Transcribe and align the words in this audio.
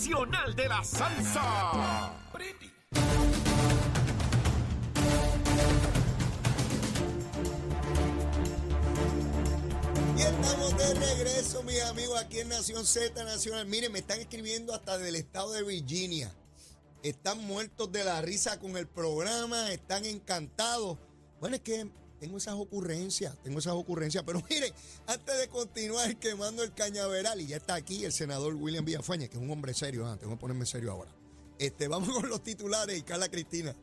nacional 0.00 0.56
de 0.56 0.66
la 0.66 0.82
salsa. 0.82 2.14
Y 10.16 10.22
estamos 10.22 10.78
de 10.78 10.94
regreso, 10.94 11.62
mis 11.64 11.82
amigos, 11.82 12.18
aquí 12.18 12.40
en 12.40 12.48
Nación 12.48 12.86
Z 12.86 13.22
Nacional. 13.24 13.66
Miren, 13.66 13.92
me 13.92 13.98
están 13.98 14.20
escribiendo 14.20 14.74
hasta 14.74 14.96
del 14.96 15.16
estado 15.16 15.52
de 15.52 15.64
Virginia. 15.64 16.34
Están 17.02 17.38
muertos 17.44 17.92
de 17.92 18.02
la 18.02 18.22
risa 18.22 18.58
con 18.58 18.78
el 18.78 18.86
programa, 18.86 19.70
están 19.70 20.06
encantados. 20.06 20.96
Bueno, 21.40 21.56
es 21.56 21.62
que 21.62 21.90
tengo 22.20 22.36
esas 22.36 22.54
ocurrencias, 22.54 23.36
tengo 23.42 23.58
esas 23.58 23.72
ocurrencias. 23.72 24.22
Pero 24.24 24.42
miren, 24.50 24.72
antes 25.06 25.38
de 25.38 25.48
continuar 25.48 26.16
quemando 26.16 26.62
el 26.62 26.72
cañaveral, 26.72 27.40
y 27.40 27.48
ya 27.48 27.56
está 27.56 27.74
aquí 27.74 28.04
el 28.04 28.12
senador 28.12 28.54
William 28.54 28.84
Villafaña, 28.84 29.26
que 29.26 29.36
es 29.36 29.42
un 29.42 29.50
hombre 29.50 29.74
serio, 29.74 30.06
ah, 30.06 30.16
tengo 30.18 30.34
que 30.34 30.40
ponerme 30.40 30.66
serio 30.66 30.92
ahora. 30.92 31.10
Este, 31.58 31.88
vamos 31.88 32.10
con 32.14 32.28
los 32.28 32.42
titulares 32.42 32.98
y 32.98 33.02
Carla 33.02 33.28
Cristina. 33.28 33.74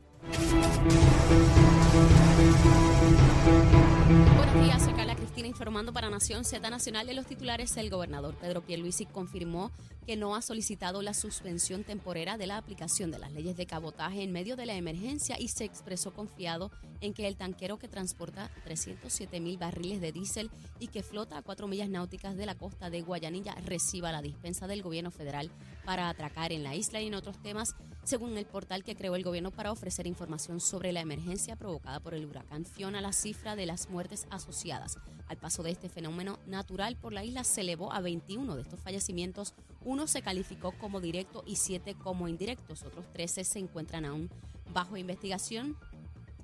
Buenos 4.36 4.64
días, 4.64 4.82
soy 4.82 4.94
Carla 4.94 5.16
Informando 5.46 5.92
para 5.92 6.10
Nación 6.10 6.44
Z 6.44 6.68
Nacional 6.68 7.06
de 7.06 7.14
los 7.14 7.26
titulares. 7.26 7.76
El 7.76 7.90
gobernador 7.90 8.34
Pedro 8.36 8.62
Pierluisi 8.62 9.06
confirmó 9.06 9.70
que 10.04 10.16
no 10.16 10.34
ha 10.34 10.42
solicitado 10.42 11.02
la 11.02 11.14
suspensión 11.14 11.84
temporera 11.84 12.36
de 12.36 12.46
la 12.46 12.56
aplicación 12.56 13.10
de 13.10 13.18
las 13.18 13.32
leyes 13.32 13.56
de 13.56 13.66
cabotaje 13.66 14.22
en 14.22 14.32
medio 14.32 14.56
de 14.56 14.66
la 14.66 14.74
emergencia 14.74 15.38
y 15.38 15.48
se 15.48 15.64
expresó 15.64 16.12
confiado 16.12 16.70
en 17.00 17.14
que 17.14 17.28
el 17.28 17.36
tanquero 17.36 17.78
que 17.78 17.88
transporta 17.88 18.50
307 18.64 19.38
mil 19.40 19.58
barriles 19.58 20.00
de 20.00 20.12
diésel 20.12 20.50
y 20.80 20.88
que 20.88 21.02
flota 21.02 21.38
a 21.38 21.42
cuatro 21.42 21.68
millas 21.68 21.88
náuticas 21.88 22.36
de 22.36 22.46
la 22.46 22.54
costa 22.54 22.90
de 22.90 23.02
Guayanilla 23.02 23.54
reciba 23.64 24.10
la 24.12 24.22
dispensa 24.22 24.66
del 24.66 24.82
gobierno 24.82 25.10
federal 25.10 25.50
para 25.84 26.08
atracar 26.08 26.52
en 26.52 26.64
la 26.64 26.74
isla 26.74 27.00
y 27.00 27.06
en 27.06 27.14
otros 27.14 27.40
temas, 27.42 27.74
según 28.08 28.38
el 28.38 28.46
portal 28.46 28.84
que 28.84 28.96
creó 28.96 29.16
el 29.16 29.22
gobierno 29.22 29.50
para 29.50 29.70
ofrecer 29.70 30.06
información 30.06 30.60
sobre 30.60 30.92
la 30.92 31.00
emergencia 31.00 31.56
provocada 31.56 32.00
por 32.00 32.14
el 32.14 32.24
huracán 32.24 32.64
Fiona. 32.64 33.02
La 33.02 33.12
cifra 33.12 33.54
de 33.54 33.66
las 33.66 33.90
muertes 33.90 34.26
asociadas 34.30 34.96
al 35.26 35.36
paso 35.36 35.62
de 35.62 35.72
este 35.72 35.90
fenómeno 35.90 36.38
natural 36.46 36.96
por 36.96 37.12
la 37.12 37.22
isla 37.22 37.44
se 37.44 37.60
elevó 37.60 37.92
a 37.92 38.00
21 38.00 38.56
de 38.56 38.62
estos 38.62 38.80
fallecimientos. 38.80 39.52
Uno 39.84 40.06
se 40.06 40.22
calificó 40.22 40.72
como 40.72 41.02
directo 41.02 41.44
y 41.46 41.56
siete 41.56 41.94
como 41.96 42.28
indirectos. 42.28 42.82
Otros 42.82 43.12
13 43.12 43.44
se 43.44 43.58
encuentran 43.58 44.06
aún 44.06 44.30
bajo 44.72 44.96
investigación. 44.96 45.76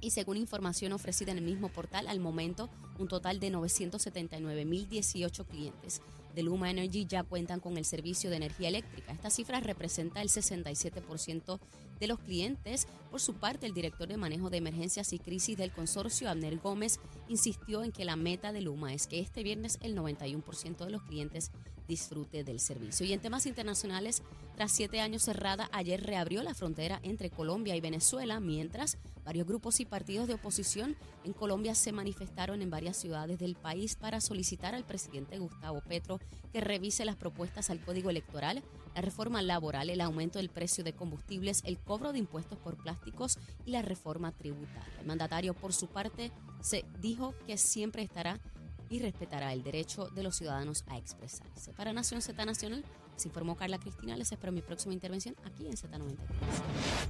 Y 0.03 0.11
según 0.11 0.37
información 0.37 0.93
ofrecida 0.93 1.33
en 1.33 1.39
el 1.39 1.45
mismo 1.45 1.71
portal, 1.71 2.09
al 2.09 2.21
momento 2.21 2.69
un 2.99 3.09
total 3.09 3.41
de 3.41 3.51
979.018 3.51 5.47
clientes 5.47 6.03
de 6.35 6.43
Luma 6.43 6.71
Energy 6.71 7.07
ya 7.07 7.23
cuentan 7.23 7.61
con 7.61 7.77
el 7.77 7.85
servicio 7.85 8.31
de 8.31 8.37
energía 8.37 8.69
eléctrica. 8.69 9.13
Esta 9.13 9.31
cifra 9.31 9.61
representa 9.61 10.23
el 10.23 10.29
67% 10.29 11.61
de 12.01 12.07
los 12.07 12.19
clientes. 12.19 12.87
Por 13.11 13.21
su 13.21 13.35
parte, 13.35 13.67
el 13.67 13.75
director 13.75 14.09
de 14.09 14.17
manejo 14.17 14.51
de 14.51 14.59
emergencias 14.59 15.13
y 15.13 15.19
crisis 15.19 15.57
del 15.57 15.73
consorcio, 15.73 16.29
Abner 16.29 16.59
Gómez, 16.59 16.99
insistió 17.29 17.83
en 17.83 17.93
que 17.93 18.05
la 18.05 18.17
meta 18.17 18.53
de 18.53 18.63
Luma 18.63 18.93
es 18.93 19.07
que 19.07 19.21
este 19.21 19.43
viernes 19.43 19.79
el 19.83 19.97
91% 19.97 20.85
de 20.85 20.91
los 20.91 21.03
clientes 21.03 21.51
disfrute 21.87 22.45
del 22.45 22.61
servicio. 22.61 23.07
Y 23.07 23.13
en 23.13 23.21
temas 23.21 23.47
internacionales, 23.47 24.23
tras 24.57 24.73
siete 24.73 25.01
años 25.01 25.23
cerrada, 25.23 25.69
ayer 25.73 26.03
reabrió 26.03 26.43
la 26.43 26.55
frontera 26.55 27.01
entre 27.03 27.31
Colombia 27.31 27.77
y 27.77 27.81
Venezuela, 27.81 28.41
mientras 28.41 28.99
varios 29.25 29.47
grupos 29.47 29.81
y 29.81 29.85
partidos 29.85 30.29
de 30.29 30.35
oposición 30.35 30.97
en 31.25 31.33
Colombia 31.33 31.75
se 31.75 31.93
manifestaron 31.93 32.63
en 32.63 32.71
varias 32.71 32.97
ciudades 32.97 33.39
del 33.39 33.57
país 33.57 33.97
para 33.97 34.21
solicitar 34.21 34.75
al 34.75 34.85
presidente 34.85 35.39
Gustavo 35.39 35.81
Petro 35.81 36.21
que 36.53 36.61
revise 36.61 37.05
las 37.05 37.17
propuestas 37.17 37.71
al 37.71 37.81
código 37.81 38.11
electoral, 38.11 38.63
la 38.95 39.01
reforma 39.01 39.43
laboral, 39.43 39.91
el 39.91 40.01
aumento 40.01 40.39
del 40.39 40.51
precio 40.51 40.85
de 40.85 40.93
combustibles, 40.93 41.63
el 41.65 41.79
cobro 41.79 42.13
de 42.13 42.19
impuestos 42.19 42.59
por 42.59 42.77
plásticos 42.77 43.39
y 43.65 43.71
la 43.73 43.83
reforma 43.83 44.33
tributaria. 44.33 45.01
El 45.01 45.07
mandatario, 45.07 45.55
por 45.55 45.73
su 45.73 45.89
parte, 45.89 46.31
se 46.61 46.85
dijo 47.01 47.35
que 47.47 47.57
siempre 47.57 48.03
estará 48.03 48.41
y 48.89 48.99
respetará 49.01 49.53
el 49.53 49.63
derecho 49.63 50.09
de 50.11 50.23
los 50.23 50.37
ciudadanos 50.37 50.85
a 50.87 50.99
expresarse. 50.99 51.73
Para 51.73 51.93
Nación 51.93 52.23
Z 52.23 52.45
Nacional, 52.45 52.85
se 53.17 53.29
informó 53.29 53.57
Carla 53.57 53.79
Cristina. 53.79 54.17
Les 54.17 54.31
espero 54.31 54.53
mi 54.53 54.63
próxima 54.63 54.95
intervención 54.95 55.35
aquí 55.45 55.67
en 55.67 55.75
Z93. 55.75 56.17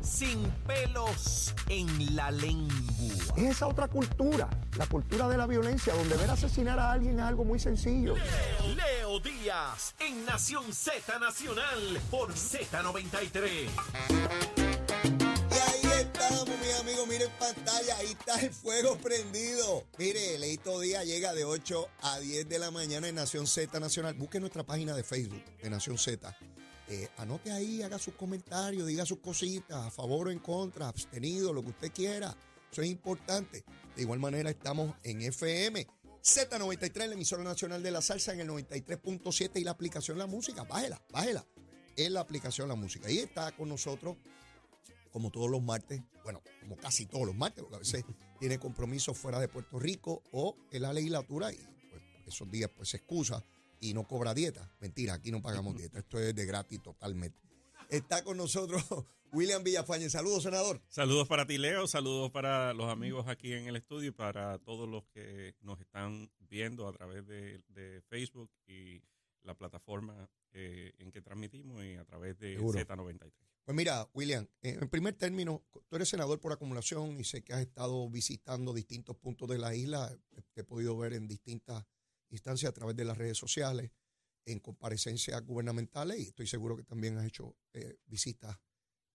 Sin 0.02 0.42
pelos 0.66 1.54
en 1.68 2.16
la 2.16 2.30
lengua. 2.30 2.74
Es 3.36 3.56
esa 3.56 3.66
otra 3.66 3.88
cultura, 3.88 4.48
la 4.76 4.86
cultura 4.86 5.28
de 5.28 5.36
la 5.36 5.46
violencia, 5.46 5.94
donde 5.94 6.16
ver 6.16 6.30
asesinar 6.30 6.78
a 6.78 6.92
alguien 6.92 7.18
es 7.18 7.24
algo 7.24 7.44
muy 7.44 7.58
sencillo. 7.58 8.14
Leo 8.76 9.20
Díaz 9.20 9.94
en 10.00 10.24
Nación 10.24 10.72
Z 10.72 11.18
Nacional 11.18 12.00
por 12.10 12.32
Z93. 12.32 14.63
Estamos, 16.24 16.48
mis 16.58 16.74
amigos. 16.80 17.06
Miren 17.06 17.30
pantalla, 17.38 17.98
ahí 17.98 18.06
está 18.06 18.40
el 18.40 18.50
fuego 18.50 18.96
prendido. 18.96 19.84
Mire, 19.98 20.38
Leito 20.38 20.80
Díaz 20.80 21.04
llega 21.04 21.34
de 21.34 21.44
8 21.44 21.88
a 22.00 22.18
10 22.18 22.48
de 22.48 22.58
la 22.58 22.70
mañana 22.70 23.08
en 23.08 23.16
Nación 23.16 23.46
Z 23.46 23.78
Nacional. 23.78 24.14
Busque 24.14 24.40
nuestra 24.40 24.62
página 24.62 24.96
de 24.96 25.04
Facebook 25.04 25.44
de 25.62 25.68
Nación 25.68 25.98
Z. 25.98 26.34
Eh, 26.88 27.08
anote 27.18 27.52
ahí, 27.52 27.82
haga 27.82 27.98
sus 27.98 28.14
comentarios, 28.14 28.86
diga 28.86 29.04
sus 29.04 29.18
cositas, 29.18 29.84
a 29.84 29.90
favor 29.90 30.28
o 30.28 30.30
en 30.30 30.38
contra, 30.38 30.88
abstenido, 30.88 31.52
lo 31.52 31.62
que 31.62 31.70
usted 31.70 31.92
quiera. 31.92 32.34
Eso 32.72 32.80
es 32.80 32.88
importante. 32.88 33.62
De 33.94 34.02
igual 34.02 34.18
manera, 34.18 34.48
estamos 34.48 34.94
en 35.02 35.20
FM. 35.20 35.86
Z93, 36.22 37.06
la 37.06 37.14
emisora 37.14 37.44
nacional 37.44 37.82
de 37.82 37.90
la 37.90 38.00
salsa 38.00 38.32
en 38.32 38.40
el 38.40 38.48
93.7 38.48 39.60
y 39.60 39.64
la 39.64 39.72
aplicación 39.72 40.16
La 40.16 40.26
Música. 40.26 40.62
Bájela, 40.62 41.02
bájela. 41.10 41.44
Es 41.94 42.10
la 42.10 42.20
aplicación 42.20 42.68
La 42.68 42.76
Música. 42.76 43.08
Ahí 43.08 43.18
está 43.18 43.52
con 43.52 43.68
nosotros 43.68 44.16
como 45.14 45.30
todos 45.30 45.48
los 45.48 45.62
martes, 45.62 46.02
bueno, 46.24 46.42
como 46.60 46.76
casi 46.76 47.06
todos 47.06 47.24
los 47.24 47.36
martes, 47.36 47.62
porque 47.62 47.76
a 47.76 47.78
veces 47.78 48.04
tiene 48.40 48.58
compromisos 48.58 49.16
fuera 49.16 49.38
de 49.38 49.46
Puerto 49.46 49.78
Rico 49.78 50.24
o 50.32 50.56
en 50.72 50.82
la 50.82 50.92
legislatura 50.92 51.52
y 51.52 51.56
pues, 51.88 52.02
esos 52.26 52.50
días 52.50 52.68
pues 52.76 52.88
se 52.88 52.96
excusa 52.96 53.44
y 53.78 53.94
no 53.94 54.08
cobra 54.08 54.34
dieta. 54.34 54.68
Mentira, 54.80 55.14
aquí 55.14 55.30
no 55.30 55.40
pagamos 55.40 55.76
dieta, 55.76 56.00
esto 56.00 56.18
es 56.18 56.34
de 56.34 56.44
gratis 56.44 56.82
totalmente. 56.82 57.38
Está 57.90 58.24
con 58.24 58.36
nosotros 58.36 58.82
William 59.32 59.62
Villafañe. 59.62 60.10
Saludos, 60.10 60.42
senador. 60.42 60.82
Saludos 60.88 61.28
para 61.28 61.46
ti, 61.46 61.58
Leo. 61.58 61.86
Saludos 61.86 62.32
para 62.32 62.74
los 62.74 62.90
amigos 62.90 63.28
aquí 63.28 63.52
en 63.52 63.68
el 63.68 63.76
estudio 63.76 64.08
y 64.08 64.12
para 64.12 64.58
todos 64.58 64.88
los 64.88 65.04
que 65.14 65.54
nos 65.60 65.80
están 65.80 66.28
viendo 66.40 66.88
a 66.88 66.92
través 66.92 67.24
de, 67.28 67.62
de 67.68 68.02
Facebook 68.08 68.50
y 68.66 69.00
la 69.44 69.54
plataforma 69.54 70.28
eh, 70.54 70.92
en 70.98 71.10
que 71.10 71.20
transmitimos 71.20 71.84
y 71.84 71.94
a 71.94 72.04
través 72.04 72.38
de 72.38 72.54
Seguro. 72.54 72.78
Z93. 72.78 73.32
Pues 73.64 73.76
mira, 73.76 74.08
William, 74.14 74.46
eh, 74.62 74.78
en 74.80 74.88
primer 74.88 75.14
término, 75.14 75.64
tú 75.88 75.96
eres 75.96 76.08
senador 76.08 76.38
por 76.40 76.52
acumulación 76.52 77.18
y 77.18 77.24
sé 77.24 77.42
que 77.42 77.52
has 77.54 77.60
estado 77.60 78.08
visitando 78.10 78.72
distintos 78.74 79.16
puntos 79.16 79.48
de 79.48 79.58
la 79.58 79.74
isla. 79.74 80.14
Te 80.52 80.60
he 80.62 80.64
podido 80.64 80.96
ver 80.98 81.14
en 81.14 81.26
distintas 81.28 81.84
instancias 82.30 82.70
a 82.70 82.72
través 82.74 82.94
de 82.96 83.04
las 83.04 83.16
redes 83.18 83.38
sociales, 83.38 83.90
en 84.46 84.60
comparecencias 84.60 85.42
gubernamentales 85.44 86.18
y 86.18 86.22
estoy 86.28 86.46
seguro 86.46 86.76
que 86.76 86.82
también 86.84 87.16
has 87.16 87.24
hecho 87.26 87.56
eh, 87.72 87.96
visitas 88.06 88.58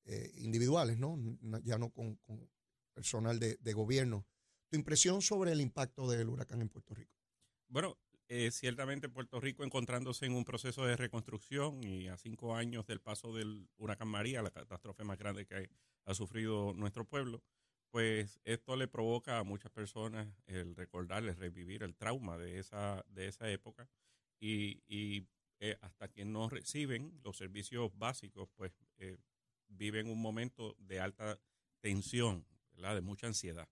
eh, 0.06 0.32
individuales, 0.38 0.98
¿no? 0.98 1.16
No- 1.18 1.60
Ya 1.60 1.78
no 1.78 1.92
con, 1.92 2.16
con 2.18 2.50
personal 2.94 3.40
de, 3.40 3.58
de 3.62 3.74
gobierno. 3.74 4.26
Tu 4.70 4.78
impresión 4.78 5.22
sobre 5.22 5.52
el 5.52 5.62
impacto 5.62 6.10
del 6.10 6.28
huracán 6.30 6.62
en 6.62 6.70
Puerto 6.70 6.96
Rico. 6.96 7.14
Bueno, 7.68 8.00
eh, 8.30 8.52
ciertamente 8.52 9.10
Puerto 9.10 9.40
Rico 9.40 9.64
encontrándose 9.64 10.26
en 10.28 10.34
un 10.34 10.46
proceso 10.46 10.86
de 10.86 10.96
reconstrucción 10.96 11.84
y 11.84 12.08
a 12.08 12.18
cinco 12.18 12.56
años 12.56 12.86
del 12.86 13.02
paso 13.02 13.34
del 13.34 13.68
huracán 13.78 14.08
María, 14.08 14.44
la 14.44 14.52
catástrofe 14.52 15.04
más 15.04 15.18
grande 15.18 15.48
que 15.48 15.70
ha 16.06 16.14
sufrido 16.14 16.74
nuestro 16.76 17.06
pueblo, 17.06 17.42
pues 17.90 18.40
esto 18.44 18.76
le 18.76 18.88
provoca 18.88 19.40
a 19.40 19.44
muchas 19.44 19.72
personas 19.72 20.28
el 20.46 20.76
recordarles, 20.76 21.40
revivir 21.40 21.82
el 21.82 21.96
trauma 21.96 22.38
de 22.38 22.60
esa, 22.60 23.04
de 23.10 23.28
esa 23.28 23.50
época 23.50 23.90
y, 24.40 25.28
eh, 25.60 25.78
hasta 25.82 26.08
que 26.08 26.24
no 26.24 26.50
reciben 26.50 27.20
los 27.24 27.36
servicios 27.36 27.92
básicos, 27.98 28.48
pues 28.56 28.72
eh, 28.98 29.18
viven 29.68 30.08
un 30.08 30.22
momento 30.22 30.75
de 30.78 31.00
alta 31.00 31.40
tensión, 31.82 32.46
de 32.74 33.02
mucha 33.02 33.28
ansiedad. 33.28 33.68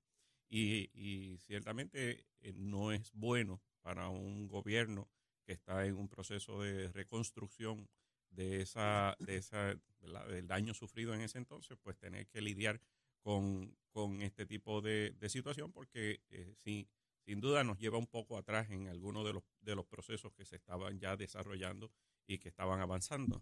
Y, 0.49 0.89
y 0.93 1.37
ciertamente 1.37 2.25
eh, 2.41 2.53
no 2.53 2.91
es 2.91 3.11
bueno 3.13 3.61
para 3.87 4.09
un 4.09 4.49
gobierno 4.49 5.07
que 5.45 5.53
está 5.53 5.85
en 5.85 5.95
un 5.95 6.09
proceso 6.09 6.61
de 6.61 6.89
reconstrucción 6.91 7.87
de 8.29 8.61
esa, 8.61 9.15
de 9.19 9.37
esa, 9.37 9.79
del 10.27 10.45
daño 10.45 10.73
sufrido 10.73 11.13
en 11.13 11.21
ese 11.21 11.37
entonces, 11.37 11.77
pues 11.81 11.97
tener 11.97 12.27
que 12.27 12.41
lidiar 12.41 12.81
con, 13.21 13.73
con 13.93 14.21
este 14.21 14.45
tipo 14.45 14.81
de, 14.81 15.11
de 15.11 15.29
situación 15.29 15.71
porque 15.71 16.19
eh, 16.31 16.85
sin 17.21 17.39
duda 17.39 17.63
nos 17.63 17.79
lleva 17.79 17.97
un 17.97 18.07
poco 18.07 18.37
atrás 18.37 18.69
en 18.71 18.89
algunos 18.89 19.25
de 19.25 19.31
los, 19.31 19.43
de 19.61 19.75
los 19.75 19.85
procesos 19.85 20.33
que 20.33 20.43
se 20.43 20.57
estaban 20.57 20.99
ya 20.99 21.15
desarrollando 21.15 21.89
y 22.27 22.39
que 22.39 22.49
estaban 22.49 22.81
avanzando. 22.81 23.41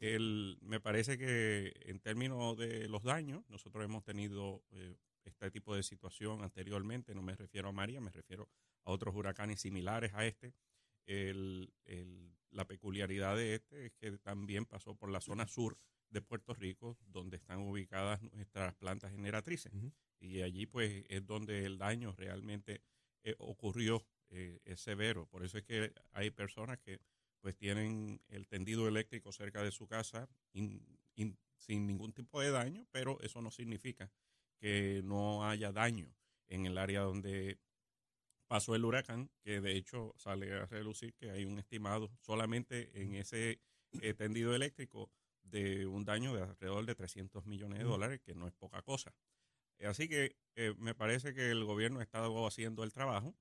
El, 0.00 0.58
me 0.60 0.80
parece 0.80 1.16
que 1.16 1.72
en 1.84 2.00
términos 2.00 2.58
de 2.58 2.88
los 2.88 3.04
daños, 3.04 3.48
nosotros 3.48 3.84
hemos 3.84 4.02
tenido 4.02 4.64
eh, 4.72 4.96
este 5.30 5.50
tipo 5.50 5.74
de 5.74 5.82
situación 5.82 6.42
anteriormente, 6.42 7.14
no 7.14 7.22
me 7.22 7.34
refiero 7.36 7.68
a 7.68 7.72
María, 7.72 8.00
me 8.00 8.10
refiero 8.10 8.48
a 8.84 8.90
otros 8.92 9.14
huracanes 9.14 9.60
similares 9.60 10.12
a 10.14 10.26
este. 10.26 10.54
el, 11.06 11.72
el, 11.84 12.34
la 12.50 12.66
peculiaridad 12.66 13.36
de 13.36 13.56
este 13.56 13.86
es 13.86 13.92
que 13.94 14.16
también 14.18 14.64
pasó 14.64 14.94
por 14.94 15.10
la 15.10 15.20
zona 15.20 15.46
sur 15.46 15.76
de 16.10 16.22
Puerto 16.22 16.54
Rico, 16.54 16.96
donde 17.06 17.36
están 17.36 17.58
ubicadas 17.60 18.22
nuestras 18.32 18.74
plantas 18.76 19.10
generatrices. 19.10 19.72
Y 20.20 20.42
allí 20.42 20.66
pues 20.66 21.04
es 21.08 21.26
donde 21.26 21.64
el 21.66 21.76
daño 21.78 22.14
realmente 22.16 22.82
eh, 23.24 23.34
ocurrió, 23.38 24.06
eh, 24.30 24.60
es 24.64 24.80
severo. 24.80 25.26
Por 25.26 25.44
eso 25.44 25.58
es 25.58 25.64
que 25.64 25.92
hay 26.12 26.30
personas 26.30 26.78
que 26.78 27.00
pues 27.40 27.56
tienen 27.56 28.20
el 28.28 28.46
tendido 28.46 28.86
eléctrico 28.88 29.32
cerca 29.32 29.62
de 29.62 29.72
su 29.72 29.86
casa 29.86 30.28
sin 31.56 31.86
ningún 31.86 32.12
tipo 32.12 32.40
de 32.40 32.50
daño, 32.50 32.86
pero 32.90 33.20
eso 33.20 33.42
no 33.42 33.50
significa 33.50 34.10
que 34.60 35.02
no 35.04 35.48
haya 35.48 35.72
daño 35.72 36.14
en 36.48 36.66
el 36.66 36.78
área 36.78 37.00
donde 37.00 37.58
pasó 38.46 38.74
el 38.74 38.84
huracán, 38.84 39.30
que 39.42 39.60
de 39.60 39.76
hecho 39.76 40.14
sale 40.16 40.52
a 40.52 40.66
relucir 40.66 41.14
que 41.14 41.30
hay 41.30 41.44
un 41.44 41.58
estimado 41.58 42.10
solamente 42.20 42.90
en 43.00 43.14
ese 43.14 43.60
eh, 44.00 44.14
tendido 44.14 44.54
eléctrico 44.54 45.10
de 45.42 45.86
un 45.86 46.04
daño 46.04 46.34
de 46.34 46.42
alrededor 46.42 46.86
de 46.86 46.94
300 46.94 47.46
millones 47.46 47.78
de 47.78 47.84
dólares, 47.84 48.20
que 48.20 48.34
no 48.34 48.46
es 48.46 48.54
poca 48.54 48.82
cosa. 48.82 49.14
Así 49.84 50.08
que 50.08 50.36
eh, 50.54 50.74
me 50.78 50.94
parece 50.94 51.34
que 51.34 51.50
el 51.50 51.64
gobierno 51.64 52.00
ha 52.00 52.02
estado 52.02 52.46
haciendo 52.46 52.84
el 52.84 52.92
trabajo. 52.92 53.34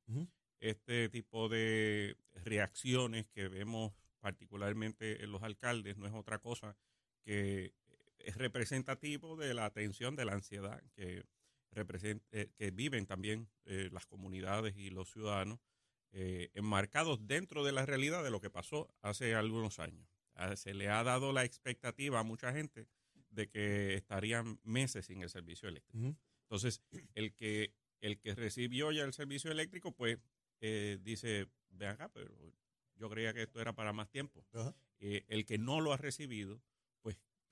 Este 0.60 1.10
tipo 1.10 1.50
de 1.50 2.18
reacciones 2.44 3.28
que 3.28 3.48
vemos 3.48 3.94
particularmente 4.20 5.24
en 5.24 5.32
los 5.32 5.44
alcaldes 5.44 5.98
no 5.98 6.08
es 6.08 6.14
otra 6.14 6.40
cosa 6.40 6.78
que 7.24 7.74
es 8.20 8.38
representativo 8.38 9.36
de 9.36 9.54
la 9.54 9.66
atención 9.66 10.16
de 10.16 10.26
la 10.26 10.34
ansiedad 10.34 10.82
que, 10.96 11.24
eh, 12.32 12.52
que 12.56 12.72
viven 12.72 13.06
también 13.06 13.50
eh, 13.66 13.90
las 13.92 14.06
comunidades 14.06 14.76
y 14.78 14.90
los 14.90 15.12
ciudadanos 15.12 15.60
enmarcados 16.16 17.26
dentro 17.26 17.64
de 17.64 17.72
la 17.72 17.88
realidad 17.88 18.24
de 18.24 18.30
lo 18.30 18.40
que 18.40 18.52
pasó 18.52 18.94
hace 19.02 19.34
algunos 19.34 19.80
años. 19.80 20.08
Ah, 20.36 20.56
se 20.56 20.74
le 20.74 20.90
ha 20.90 21.04
dado 21.04 21.32
la 21.32 21.44
expectativa 21.44 22.20
a 22.20 22.24
mucha 22.24 22.54
gente 22.54 22.88
de 23.30 23.50
que 23.50 23.96
estarían 23.96 24.60
meses 24.64 25.08
sin 25.08 25.22
el 25.22 25.30
servicio 25.30 25.68
eléctrico. 25.68 26.16
Entonces, 26.44 26.82
el 27.16 27.34
que, 27.34 27.74
el 28.00 28.20
que 28.20 28.36
recibió 28.36 28.92
ya 28.92 29.04
el 29.04 29.14
servicio 29.14 29.52
eléctrico, 29.52 29.92
pues 29.92 30.20
eh, 30.62 31.00
dice, 31.02 31.48
ve 31.70 31.88
acá, 31.88 32.10
pero 32.10 32.32
yo 32.96 33.10
creía 33.10 33.34
que 33.34 33.44
esto 33.44 33.60
era 33.60 33.74
para 33.74 33.94
más 33.94 34.10
tiempo. 34.10 34.46
Eh, 35.00 35.26
el 35.28 35.46
que 35.46 35.58
no 35.58 35.82
lo 35.82 35.94
ha 35.94 35.98
recibido, 35.98 36.62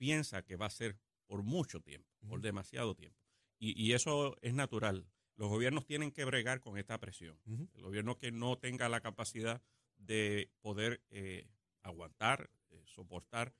piensa 0.02 0.42
que 0.42 0.56
va 0.56 0.66
a 0.66 0.70
ser 0.70 0.98
por 1.28 1.44
mucho 1.44 1.80
tiempo, 1.80 2.10
por 2.28 2.40
demasiado 2.40 2.96
tiempo. 2.96 3.20
Y, 3.60 3.92
eso 3.92 4.36
es 4.42 4.52
natural. 4.52 5.06
Los 5.36 5.48
gobiernos 5.48 5.86
tienen 5.86 6.10
que 6.10 6.24
bregar 6.24 6.58
con 6.60 6.76
esta 6.76 6.98
presión. 6.98 7.38
El 7.46 7.82
gobierno 7.82 8.18
que 8.18 8.32
no 8.32 8.58
tenga 8.58 8.88
la 8.88 9.00
capacidad 9.00 9.62
de 9.98 10.50
poder 10.60 11.04
eh, 11.10 11.46
aguantar, 11.82 12.50
soportar 12.84 13.54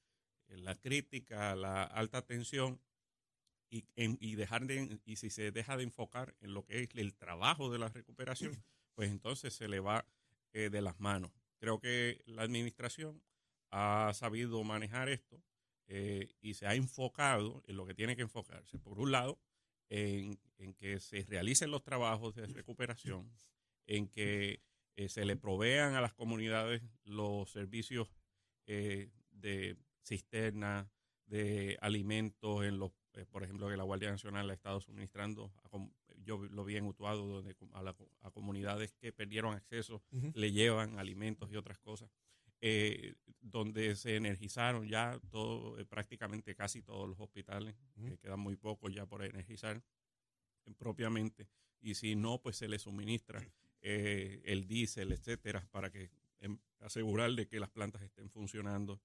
la 0.49 0.75
crítica, 0.75 1.55
la 1.55 1.85
alta 1.85 2.23
tensión 2.23 2.81
y, 3.71 3.85
y, 3.95 4.35
dejar 4.35 4.67
de, 4.67 4.99
y 5.05 5.15
si 5.15 5.31
se 5.31 5.53
deja 5.53 5.77
de 5.77 5.85
enfocar 5.85 6.35
en 6.41 6.55
lo 6.55 6.65
que 6.65 6.83
es 6.83 6.89
el 6.97 7.15
trabajo 7.15 7.71
de 7.71 7.79
la 7.79 7.89
recuperación, 7.89 8.51
pues 8.97 9.13
entonces 9.13 9.55
se 9.55 9.69
le 9.69 9.79
va 9.79 10.05
eh, 10.55 10.71
de 10.71 10.83
las 10.83 10.99
manos. 10.99 11.31
Creo 11.59 11.79
que 11.79 12.21
la 12.27 12.43
administración 12.43 13.23
ha 13.71 14.11
sabido 14.13 14.65
manejar 14.65 15.09
esto 15.09 15.41
eh, 15.95 16.31
y 16.41 16.55
se 16.55 16.67
ha 16.67 16.75
enfocado 16.75 17.63
en 17.67 17.77
lo 17.77 17.85
que 17.85 17.93
tiene 17.93 18.17
que 18.17 18.23
enfocarse. 18.23 18.79
Por 18.79 18.99
un 18.99 19.13
lado, 19.13 19.39
en, 19.91 20.41
en 20.57 20.73
que 20.73 21.01
se 21.01 21.23
realicen 21.25 21.71
los 21.71 21.83
trabajos 21.83 22.35
de 22.35 22.47
recuperación, 22.47 23.31
en 23.87 24.09
que 24.09 24.63
eh, 24.97 25.09
se 25.11 25.27
le 25.27 25.37
provean 25.37 25.95
a 25.95 26.01
las 26.01 26.15
comunidades 26.15 26.83
los 27.05 27.51
servicios 27.51 28.09
de 28.65 29.77
cisterna, 30.03 30.91
de 31.27 31.77
alimentos 31.83 32.65
en 32.65 32.79
los, 32.79 32.93
eh, 33.13 33.27
por 33.31 33.43
ejemplo, 33.43 33.69
que 33.69 33.77
la 33.77 33.85
Guardia 33.85 34.11
Nacional 34.11 34.49
ha 34.49 34.55
estado 34.55 34.81
suministrando, 34.81 35.53
yo 36.25 36.39
lo 36.39 36.65
vi 36.65 36.77
en 36.77 36.87
Utuado, 36.87 37.27
donde 37.27 37.55
a, 38.23 38.31
comunidades 38.31 38.95
que 38.95 39.13
perdieron 39.13 39.55
acceso 39.55 40.03
le 40.33 40.53
llevan 40.53 40.99
alimentos 40.99 41.51
y 41.51 41.57
otras 41.57 41.79
cosas, 41.79 42.11
eh, 42.63 43.15
donde 43.43 43.97
se 43.97 44.17
energizaron 44.17 44.89
ya 44.89 45.21
todo, 45.31 45.79
eh, 45.79 45.85
prácticamente 45.85 46.55
casi 46.55 46.81
todos 46.81 47.09
los 47.09 47.21
hospitales, 47.21 47.75
quedan 48.21 48.41
muy 48.41 48.57
pocos 48.57 48.95
ya 48.95 49.05
por 49.05 49.25
energizar 49.25 49.83
propiamente, 50.79 51.49
y 51.81 51.97
si 51.97 52.15
no, 52.15 52.41
pues 52.41 52.57
se 52.57 52.69
les 52.69 52.83
suministra 52.83 53.45
el 53.83 54.67
diésel, 54.69 55.11
etcétera, 55.11 55.67
para 55.73 55.91
que 55.91 56.09
em, 56.39 56.57
asegurar 56.79 57.33
de 57.33 57.49
que 57.49 57.59
las 57.59 57.71
plantas 57.71 58.03
estén 58.03 58.31
funcionando. 58.31 59.01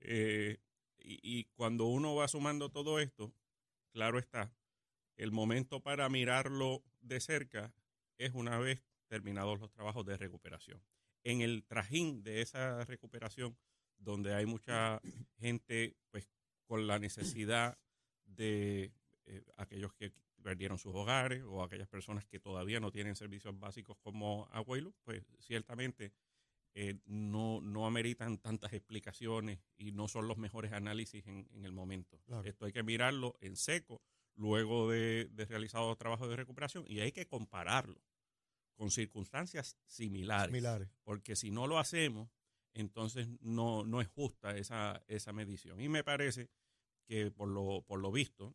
Eh, 0.00 0.58
y, 1.00 1.44
cuando 1.54 1.86
uno 1.86 2.14
va 2.14 2.28
sumando 2.28 2.70
todo 2.70 2.98
esto, 2.98 3.32
claro 3.92 4.18
está, 4.18 4.52
el 5.16 5.30
momento 5.32 5.80
para 5.80 6.08
mirarlo 6.08 6.82
de 7.00 7.20
cerca 7.20 7.72
es 8.18 8.34
una 8.34 8.58
vez 8.58 8.84
terminados 9.06 9.58
los 9.60 9.70
trabajos 9.70 10.04
de 10.04 10.16
recuperación. 10.16 10.82
En 11.24 11.40
el 11.40 11.64
trajín 11.64 12.22
de 12.22 12.42
esa 12.42 12.84
recuperación, 12.84 13.56
donde 13.98 14.34
hay 14.34 14.46
mucha 14.46 15.00
gente 15.38 15.96
pues 16.10 16.28
con 16.66 16.86
la 16.86 16.98
necesidad 16.98 17.78
de 18.24 18.92
eh, 19.26 19.44
aquellos 19.56 19.92
que 19.94 20.12
perdieron 20.42 20.78
sus 20.78 20.94
hogares 20.94 21.42
o 21.46 21.62
aquellas 21.62 21.88
personas 21.88 22.24
que 22.24 22.38
todavía 22.38 22.80
no 22.80 22.90
tienen 22.90 23.16
servicios 23.16 23.58
básicos 23.58 23.98
como 23.98 24.48
agua 24.52 24.78
y 24.78 24.80
luz, 24.80 24.94
pues 25.04 25.22
ciertamente 25.40 26.12
eh, 26.74 26.98
no, 27.06 27.60
no 27.60 27.86
ameritan 27.86 28.38
tantas 28.38 28.72
explicaciones 28.72 29.58
y 29.76 29.92
no 29.92 30.08
son 30.08 30.28
los 30.28 30.38
mejores 30.38 30.72
análisis 30.72 31.26
en, 31.26 31.48
el 31.64 31.72
momento. 31.72 32.20
Esto 32.44 32.66
hay 32.66 32.72
que 32.72 32.82
mirarlo 32.82 33.36
en 33.40 33.56
seco 33.56 34.00
luego 34.36 34.88
de, 34.88 35.28
de 35.32 35.44
realizado 35.46 35.88
los 35.88 35.98
trabajos 35.98 36.28
de 36.28 36.36
recuperación 36.36 36.84
y 36.86 37.00
hay 37.00 37.10
que 37.10 37.26
compararlo 37.26 38.00
con 38.76 38.92
circunstancias 38.92 39.76
similares. 39.86 40.46
similares. 40.46 40.88
Porque 41.02 41.34
si 41.34 41.50
no 41.50 41.66
lo 41.66 41.78
hacemos, 41.78 42.30
entonces 42.80 43.28
no, 43.40 43.84
no 43.84 44.00
es 44.00 44.08
justa 44.08 44.56
esa, 44.56 45.02
esa 45.08 45.32
medición. 45.32 45.80
Y 45.80 45.88
me 45.88 46.04
parece 46.04 46.50
que 47.06 47.30
por 47.30 47.48
lo, 47.48 47.82
por 47.82 48.00
lo 48.00 48.12
visto, 48.12 48.54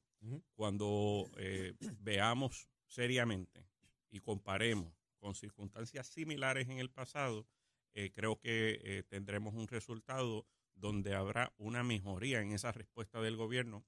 cuando 0.56 1.30
eh, 1.38 1.74
veamos 2.00 2.70
seriamente 2.86 3.68
y 4.10 4.20
comparemos 4.20 4.94
con 5.20 5.36
circunstancias 5.36 6.08
similares 6.08 6.70
en 6.70 6.80
el 6.80 6.90
pasado, 6.90 7.48
eh, 7.94 8.12
creo 8.14 8.40
que 8.40 8.80
eh, 8.84 9.04
tendremos 9.04 9.54
un 9.54 9.68
resultado 9.68 10.48
donde 10.76 11.14
habrá 11.14 11.54
una 11.58 11.84
mejoría 11.84 12.42
en 12.42 12.52
esa 12.52 12.72
respuesta 12.72 13.22
del 13.22 13.36
gobierno 13.36 13.86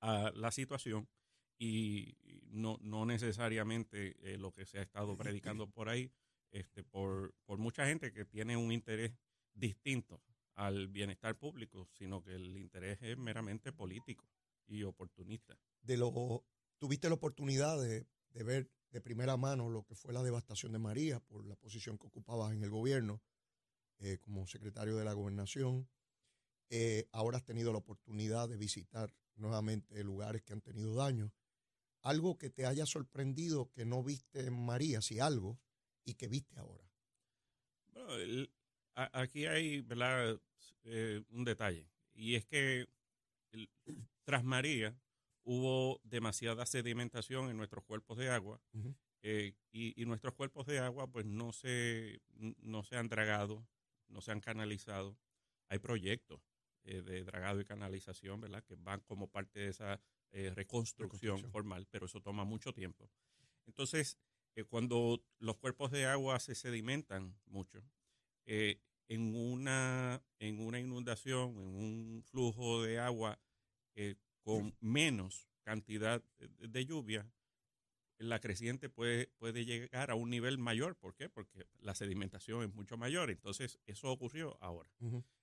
a 0.00 0.32
la 0.34 0.50
situación 0.50 1.08
y 1.58 2.16
no, 2.46 2.78
no 2.80 3.04
necesariamente 3.04 4.16
lo 4.38 4.50
que 4.52 4.64
se 4.64 4.78
ha 4.78 4.82
estado 4.82 5.16
predicando 5.16 5.68
por 5.68 5.90
ahí, 5.90 6.10
este, 6.52 6.82
por, 6.82 7.34
por 7.44 7.58
mucha 7.58 7.86
gente 7.86 8.12
que 8.12 8.24
tiene 8.24 8.56
un 8.56 8.72
interés 8.72 9.12
distinto 9.54 10.22
al 10.54 10.88
bienestar 10.88 11.38
público, 11.38 11.88
sino 11.92 12.22
que 12.22 12.34
el 12.34 12.56
interés 12.56 12.98
es 13.02 13.16
meramente 13.16 13.72
político 13.72 14.28
y 14.66 14.82
oportunista. 14.82 15.58
De 15.80 15.96
lo, 15.96 16.44
tuviste 16.78 17.08
la 17.08 17.14
oportunidad 17.14 17.80
de, 17.80 18.06
de 18.30 18.42
ver 18.44 18.70
de 18.90 19.00
primera 19.00 19.36
mano 19.36 19.70
lo 19.70 19.84
que 19.84 19.94
fue 19.94 20.12
la 20.12 20.22
devastación 20.22 20.72
de 20.72 20.78
María 20.78 21.20
por 21.20 21.46
la 21.46 21.56
posición 21.56 21.96
que 21.96 22.06
ocupabas 22.06 22.52
en 22.52 22.62
el 22.62 22.70
gobierno 22.70 23.22
eh, 23.98 24.18
como 24.18 24.46
secretario 24.46 24.96
de 24.96 25.04
la 25.04 25.12
gobernación. 25.12 25.88
Eh, 26.70 27.08
ahora 27.12 27.38
has 27.38 27.44
tenido 27.44 27.72
la 27.72 27.78
oportunidad 27.78 28.48
de 28.48 28.56
visitar 28.56 29.14
nuevamente 29.36 30.02
lugares 30.02 30.42
que 30.42 30.52
han 30.52 30.60
tenido 30.60 30.94
daño. 30.94 31.32
Algo 32.02 32.38
que 32.38 32.50
te 32.50 32.66
haya 32.66 32.86
sorprendido 32.86 33.70
que 33.70 33.84
no 33.84 34.02
viste 34.02 34.46
en 34.46 34.54
María, 34.54 35.02
si 35.02 35.20
algo, 35.20 35.60
y 36.04 36.14
que 36.14 36.28
viste 36.28 36.58
ahora. 36.58 36.90
Bueno, 37.92 38.48
aquí 39.12 39.46
hay 39.46 39.80
¿verdad? 39.82 40.40
Eh, 40.84 41.22
un 41.30 41.44
detalle, 41.44 41.86
y 42.14 42.34
es 42.34 42.46
que 42.46 42.86
tras 44.24 44.44
María 44.44 44.96
hubo 45.44 46.00
demasiada 46.04 46.66
sedimentación 46.66 47.50
en 47.50 47.56
nuestros 47.56 47.84
cuerpos 47.84 48.18
de 48.18 48.30
agua 48.30 48.60
eh, 49.22 49.54
y, 49.72 50.04
nuestros 50.04 50.34
cuerpos 50.34 50.66
de 50.66 50.78
agua 50.78 51.06
pues 51.06 51.26
no 51.26 51.52
se, 51.52 52.20
no 52.36 52.82
se 52.84 52.96
han 52.96 53.08
dragado, 53.08 53.66
no 54.08 54.20
se 54.20 54.32
han 54.32 54.40
canalizado. 54.40 55.18
Hay 55.68 55.78
proyectos 55.78 56.40
eh, 56.84 57.02
de 57.02 57.24
dragado 57.24 57.60
y 57.60 57.64
canalización, 57.64 58.40
¿verdad? 58.40 58.64
Que 58.64 58.76
van 58.76 59.00
como 59.00 59.28
parte 59.28 59.60
de 59.60 59.68
esa 59.68 60.00
eh, 60.30 60.50
reconstrucción, 60.54 61.50
formal, 61.50 61.86
pero 61.90 62.06
eso 62.06 62.20
toma 62.20 62.44
mucho 62.44 62.72
tiempo. 62.72 63.10
Entonces, 63.66 64.18
cuando 64.68 65.22
los 65.38 65.56
cuerpos 65.56 65.90
de 65.90 66.06
agua 66.06 66.38
se 66.38 66.54
sedimentan 66.54 67.34
mucho, 67.46 67.82
en, 69.10 69.34
una, 69.34 70.22
en 70.38 70.60
una 70.60 70.78
inundación, 70.78 71.50
en 71.58 71.74
un 71.74 72.22
flujo 72.24 72.82
de 72.82 72.98
agua 73.00 73.38
con 74.42 74.74
menos 74.80 75.48
cantidad 75.62 76.22
de 76.38 76.86
lluvia, 76.86 77.30
la 78.18 78.38
creciente 78.40 78.88
puede, 78.88 79.26
puede 79.36 79.64
llegar 79.64 80.10
a 80.10 80.14
un 80.14 80.30
nivel 80.30 80.58
mayor. 80.58 80.96
¿Por 80.96 81.14
qué? 81.14 81.28
Porque 81.28 81.66
la 81.80 81.94
sedimentación 81.94 82.62
es 82.62 82.72
mucho 82.72 82.96
mayor. 82.96 83.30
Entonces, 83.30 83.78
eso 83.84 84.10
ocurrió 84.10 84.56
ahora, 84.60 84.90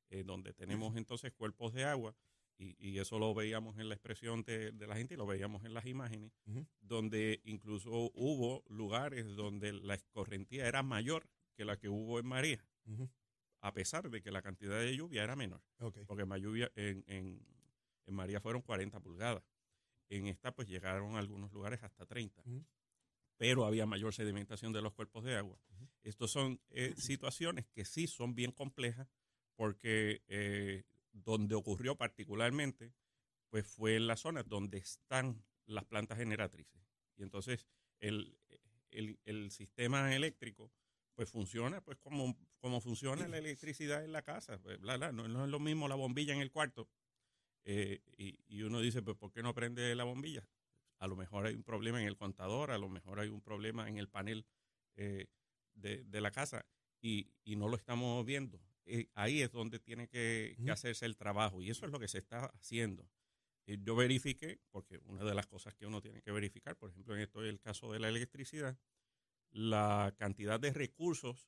eh, 0.09 0.24
donde 0.24 0.53
tenemos 0.53 0.95
entonces 0.95 1.33
cuerpos 1.33 1.74
de 1.74 1.83
agua, 1.83 2.15
y, 2.57 2.75
y 2.79 2.97
eso 3.00 3.19
lo 3.19 3.33
veíamos 3.36 3.77
en 3.77 3.89
la 3.89 3.95
expresión 3.95 4.43
de, 4.43 4.71
de 4.71 4.88
la 4.88 4.95
gente 4.95 5.13
y 5.13 5.17
lo 5.17 5.27
veíamos 5.27 5.63
en 5.65 5.74
las 5.74 5.86
imágenes, 5.86 6.31
donde 6.79 7.41
incluso 7.43 7.91
hubo 8.15 8.63
lugares 8.69 9.27
donde 9.36 9.74
la 9.74 9.93
escorrentía 9.93 10.67
era 10.67 10.81
mayor 10.83 11.29
que 11.55 11.65
la 11.65 11.77
que 11.77 11.89
hubo 11.89 12.17
en 12.19 12.25
María. 12.25 12.65
A 13.61 13.73
pesar 13.73 14.09
de 14.09 14.21
que 14.21 14.31
la 14.31 14.41
cantidad 14.41 14.79
de 14.79 14.95
lluvia 14.95 15.23
era 15.23 15.35
menor. 15.35 15.61
Porque 15.77 16.23
en, 16.23 16.35
lluvia, 16.37 16.71
en, 16.75 17.03
en, 17.07 17.45
en 18.05 18.13
María 18.13 18.39
fueron 18.39 18.61
40 18.61 18.99
pulgadas. 18.99 19.43
En 20.09 20.27
esta 20.27 20.53
pues 20.53 20.67
llegaron 20.67 21.15
a 21.15 21.19
algunos 21.19 21.51
lugares 21.51 21.83
hasta 21.83 22.05
30. 22.05 22.41
Ujú. 22.41 22.65
Pero 23.37 23.65
había 23.65 23.85
mayor 23.85 24.13
sedimentación 24.13 24.73
de 24.73 24.81
los 24.81 24.93
cuerpos 24.93 25.23
de 25.23 25.35
agua. 25.35 25.59
Estas 26.03 26.31
son 26.31 26.59
eh, 26.69 26.93
situaciones 26.97 27.67
que 27.67 27.85
sí 27.85 28.07
son 28.07 28.33
bien 28.33 28.51
complejas 28.51 29.07
porque 29.55 30.23
eh, 30.27 30.85
donde 31.11 31.55
ocurrió 31.55 31.95
particularmente 31.95 32.93
pues 33.49 33.65
fue 33.67 33.95
en 33.95 34.07
las 34.07 34.21
zonas 34.21 34.47
donde 34.47 34.77
están 34.77 35.43
las 35.65 35.85
plantas 35.85 36.17
generatrices. 36.17 36.81
Y 37.15 37.23
entonces 37.23 37.67
el, 37.99 38.37
el, 38.91 39.19
el 39.25 39.51
sistema 39.51 40.15
eléctrico 40.15 40.71
pues 41.17 41.31
funciona 41.31 41.81
pues 41.81 41.97
como, 41.97 42.38
como 42.59 42.79
funciona 42.79 43.27
la 43.27 43.39
electricidad 43.39 44.05
en 44.05 44.12
la 44.12 44.21
casa. 44.21 44.59
Pues, 44.59 44.79
bla, 44.79 44.97
bla. 44.97 45.12
No, 45.12 45.27
no 45.27 45.45
es 45.45 45.50
lo 45.50 45.59
mismo 45.59 45.88
la 45.88 45.95
bombilla 45.95 46.31
en 46.31 46.41
el 46.41 46.51
cuarto. 46.51 46.88
Eh, 47.63 48.01
y, 48.17 48.38
y 48.47 48.62
uno 48.62 48.79
dice, 48.79 49.01
pues 49.01 49.17
¿por 49.17 49.31
qué 49.31 49.41
no 49.41 49.51
prende 49.55 49.95
la 49.95 50.03
bombilla? 50.03 50.47
A 51.00 51.07
lo 51.07 51.15
mejor 51.15 51.47
hay 51.47 51.55
un 51.55 51.63
problema 51.63 52.00
en 52.00 52.07
el 52.07 52.15
contador, 52.17 52.69
a 52.69 52.77
lo 52.77 52.88
mejor 52.88 53.19
hay 53.19 53.29
un 53.29 53.41
problema 53.41 53.89
en 53.89 53.97
el 53.97 54.07
panel 54.09 54.45
eh, 54.95 55.25
de, 55.74 56.03
de 56.03 56.21
la 56.21 56.29
casa 56.29 56.67
y, 57.01 57.31
y 57.43 57.55
no 57.55 57.67
lo 57.67 57.77
estamos 57.77 58.24
viendo. 58.24 58.62
Eh, 58.86 59.09
ahí 59.15 59.41
es 59.41 59.51
donde 59.51 59.79
tiene 59.79 60.07
que, 60.07 60.55
que 60.63 60.69
hacerse 60.69 61.07
el 61.07 61.17
trabajo 61.17 61.63
y 61.63 61.71
eso 61.71 61.88
es 61.88 61.91
lo 61.91 62.00
que 62.00 62.07
se 62.07 62.19
está 62.19 62.45
haciendo. 62.45 63.09
Yo 63.65 63.95
verifiqué, 63.95 64.59
porque 64.69 65.00
una 65.00 65.25
de 65.25 65.33
las 65.33 65.47
cosas 65.47 65.74
que 65.74 65.88
uno 65.88 66.00
tiene 66.00 66.21
que 66.21 66.31
verificar, 66.31 66.77
por 66.77 66.91
ejemplo, 66.91 67.15
en 67.15 67.21
esto 67.21 67.43
es 67.43 67.50
el 67.50 67.59
caso 67.59 67.91
de 67.91 68.00
la 68.00 68.07
electricidad, 68.07 68.77
la 69.57 70.13
cantidad 70.17 70.59
de 70.59 70.73
recursos 70.73 71.47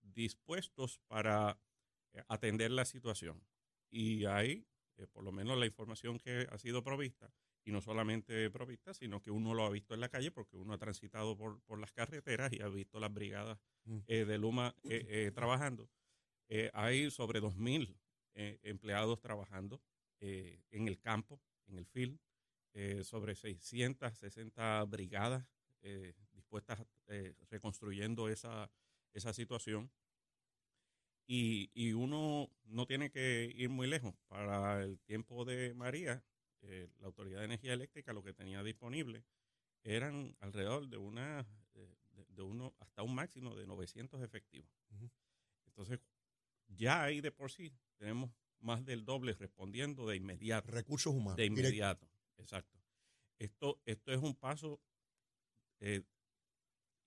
dispuestos 0.00 1.00
para 1.06 1.58
eh, 2.12 2.22
atender 2.28 2.70
la 2.70 2.84
situación. 2.84 3.42
Y 3.90 4.24
ahí, 4.26 4.66
eh, 4.96 5.06
por 5.06 5.24
lo 5.24 5.32
menos 5.32 5.58
la 5.58 5.66
información 5.66 6.18
que 6.18 6.46
ha 6.50 6.58
sido 6.58 6.82
provista, 6.82 7.32
y 7.64 7.72
no 7.72 7.80
solamente 7.82 8.50
provista, 8.50 8.94
sino 8.94 9.20
que 9.20 9.30
uno 9.30 9.52
lo 9.52 9.64
ha 9.64 9.70
visto 9.70 9.92
en 9.92 10.00
la 10.00 10.08
calle 10.08 10.30
porque 10.30 10.56
uno 10.56 10.72
ha 10.72 10.78
transitado 10.78 11.36
por, 11.36 11.60
por 11.62 11.78
las 11.78 11.92
carreteras 11.92 12.52
y 12.52 12.62
ha 12.62 12.68
visto 12.68 12.98
las 12.98 13.12
brigadas 13.12 13.58
Mm. 13.88 13.98
eh, 14.06 14.24
de 14.26 14.38
Luma 14.38 14.74
eh, 14.84 15.32
trabajando. 15.34 15.88
Hay 16.72 17.10
sobre 17.10 17.40
2.000 17.40 17.94
eh, 18.34 18.58
empleados 18.62 19.20
trabajando 19.20 19.82
en 20.20 20.88
el 20.88 20.98
campo, 20.98 21.40
en 21.66 21.78
el 21.78 21.86
field, 21.86 22.18
sobre 23.02 23.34
660 23.34 24.84
brigadas 24.84 25.46
dispuestas 26.32 26.84
eh, 27.08 27.34
reconstruyendo 27.50 28.28
esa, 28.28 28.70
esa 29.12 29.32
situación. 29.32 29.90
Y, 31.26 31.70
y 31.74 31.92
uno 31.92 32.50
no 32.64 32.86
tiene 32.86 33.10
que 33.10 33.52
ir 33.54 33.68
muy 33.68 33.86
lejos. 33.86 34.14
Para 34.28 34.82
el 34.82 34.98
tiempo 35.00 35.44
de 35.44 35.74
María, 35.74 36.24
eh, 36.62 36.88
la 36.98 37.06
Autoridad 37.06 37.40
de 37.40 37.44
Energía 37.46 37.74
Eléctrica 37.74 38.12
lo 38.12 38.22
que 38.22 38.32
tenía 38.32 38.62
disponible 38.62 39.24
eran 39.84 40.36
alrededor 40.40 40.88
de 40.88 40.96
una 40.96 41.46
eh, 41.74 41.96
de, 42.12 42.24
de 42.30 42.42
uno 42.42 42.74
hasta 42.78 43.02
un 43.02 43.14
máximo 43.14 43.54
de 43.54 43.66
900 43.66 44.22
efectivos. 44.22 44.70
Entonces, 45.66 46.00
ya 46.66 47.04
ahí 47.04 47.20
de 47.20 47.30
por 47.30 47.50
sí 47.50 47.72
tenemos 47.96 48.30
más 48.60 48.84
del 48.84 49.04
doble 49.04 49.34
respondiendo 49.34 50.06
de 50.06 50.16
inmediato. 50.16 50.70
Recursos 50.70 51.14
humanos. 51.14 51.36
De 51.36 51.46
inmediato, 51.46 52.08
exacto. 52.36 52.78
Esto, 53.38 53.80
esto 53.84 54.12
es 54.12 54.18
un 54.18 54.34
paso 54.34 54.80
eh, 55.80 56.02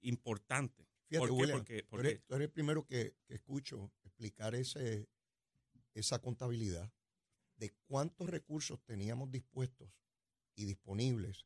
importante. 0.02 0.88
Fíjate, 1.08 1.28
¿Por 1.28 1.38
qué? 1.38 1.54
Porque, 1.54 1.82
tú, 1.82 1.90
porque 1.90 2.08
eres, 2.10 2.26
tú 2.26 2.36
eres 2.36 2.46
el 2.46 2.52
primero 2.52 2.86
que, 2.86 3.16
que 3.26 3.36
escucho 3.36 3.92
explicar 4.04 4.56
ese, 4.56 5.10
esa 5.94 6.20
contabilidad 6.20 6.92
de 7.58 7.74
cuántos 7.88 8.30
recursos 8.30 8.82
teníamos 8.84 9.32
dispuestos 9.32 9.90
y 10.56 10.66
disponibles 10.66 11.46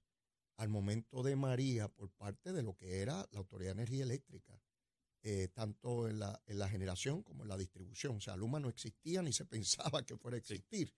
al 0.57 0.69
momento 0.69 1.23
de 1.23 1.35
María 1.35 1.89
por 1.89 2.09
parte 2.11 2.53
de 2.53 2.63
lo 2.63 2.75
que 2.77 3.01
era 3.01 3.27
la 3.31 3.39
Autoridad 3.39 3.75
de 3.75 3.81
Energía 3.81 4.03
Eléctrica, 4.03 4.61
eh, 5.23 5.49
tanto 5.49 6.07
en 6.07 6.19
la, 6.19 6.41
en 6.45 6.59
la 6.59 6.69
generación 6.69 7.23
como 7.23 7.43
en 7.43 7.49
la 7.49 7.57
distribución. 7.57 8.17
O 8.17 8.21
sea, 8.21 8.37
Luma 8.37 8.59
no 8.59 8.69
existía 8.69 9.21
ni 9.21 9.33
se 9.33 9.45
pensaba 9.91 10.05
que 10.05 10.15
fuera 10.17 10.35
a 10.35 10.39
existir. 10.39 10.93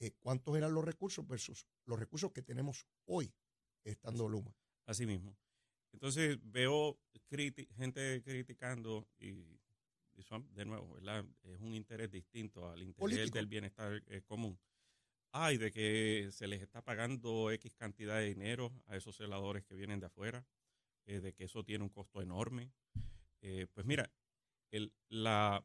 Eh, 0.00 0.12
¿Cuántos 0.18 0.56
eran 0.56 0.72
los 0.72 0.84
recursos 0.84 1.26
versus 1.26 1.66
los 1.84 1.98
recursos 1.98 2.32
que 2.32 2.42
tenemos 2.42 2.86
hoy 3.04 3.32
estando 3.84 4.28
Luma? 4.28 4.54
así 4.86 5.04
mismo. 5.04 5.36
Entonces 5.92 6.38
veo 6.42 6.98
gente 7.76 8.22
criticando 8.22 9.08
y, 9.18 9.58
y 10.14 10.22
son, 10.22 10.52
de 10.54 10.64
nuevo, 10.64 10.94
¿verdad? 10.94 11.24
Es 11.44 11.60
un 11.60 11.74
interés 11.74 12.10
distinto 12.10 12.68
al 12.68 12.82
interés 12.82 12.96
Político. 12.98 13.38
del 13.38 13.46
bienestar 13.46 14.02
eh, 14.06 14.22
común. 14.22 14.58
Ay, 15.30 15.58
de 15.58 15.70
que 15.70 16.28
se 16.32 16.46
les 16.46 16.62
está 16.62 16.82
pagando 16.82 17.50
X 17.52 17.74
cantidad 17.74 18.16
de 18.18 18.28
dinero 18.28 18.72
a 18.86 18.96
esos 18.96 19.16
celadores 19.16 19.64
que 19.64 19.74
vienen 19.74 20.00
de 20.00 20.06
afuera, 20.06 20.46
eh, 21.06 21.20
de 21.20 21.34
que 21.34 21.44
eso 21.44 21.64
tiene 21.64 21.84
un 21.84 21.90
costo 21.90 22.22
enorme. 22.22 22.72
Eh, 23.40 23.66
pues 23.72 23.86
mira, 23.86 24.10
el, 24.70 24.92
la, 25.08 25.64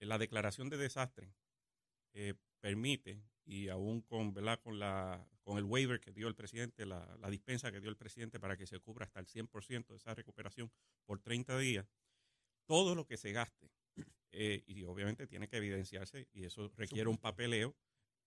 la 0.00 0.18
declaración 0.18 0.68
de 0.68 0.76
desastre 0.76 1.34
permite, 2.60 3.22
y 3.44 3.68
aún 3.68 4.02
con, 4.02 4.34
¿verdad? 4.34 4.60
con, 4.60 4.78
la, 4.78 5.26
con 5.50 5.58
el 5.58 5.64
waiver 5.64 5.98
que 5.98 6.12
dio 6.12 6.28
el 6.28 6.36
presidente, 6.36 6.86
la, 6.86 7.16
la 7.18 7.28
dispensa 7.28 7.72
que 7.72 7.80
dio 7.80 7.90
el 7.90 7.96
presidente 7.96 8.38
para 8.38 8.56
que 8.56 8.68
se 8.68 8.78
cubra 8.78 9.04
hasta 9.04 9.18
el 9.18 9.26
100% 9.26 9.88
de 9.88 9.96
esa 9.96 10.14
recuperación 10.14 10.70
por 11.04 11.18
30 11.18 11.58
días, 11.58 11.88
todo 12.66 12.94
lo 12.94 13.04
que 13.04 13.16
se 13.16 13.32
gaste, 13.32 13.68
eh, 14.30 14.62
y 14.68 14.84
obviamente 14.84 15.26
tiene 15.26 15.48
que 15.48 15.56
evidenciarse, 15.56 16.28
y 16.32 16.44
eso 16.44 16.70
requiere 16.76 17.08
un 17.08 17.18
papeleo, 17.18 17.74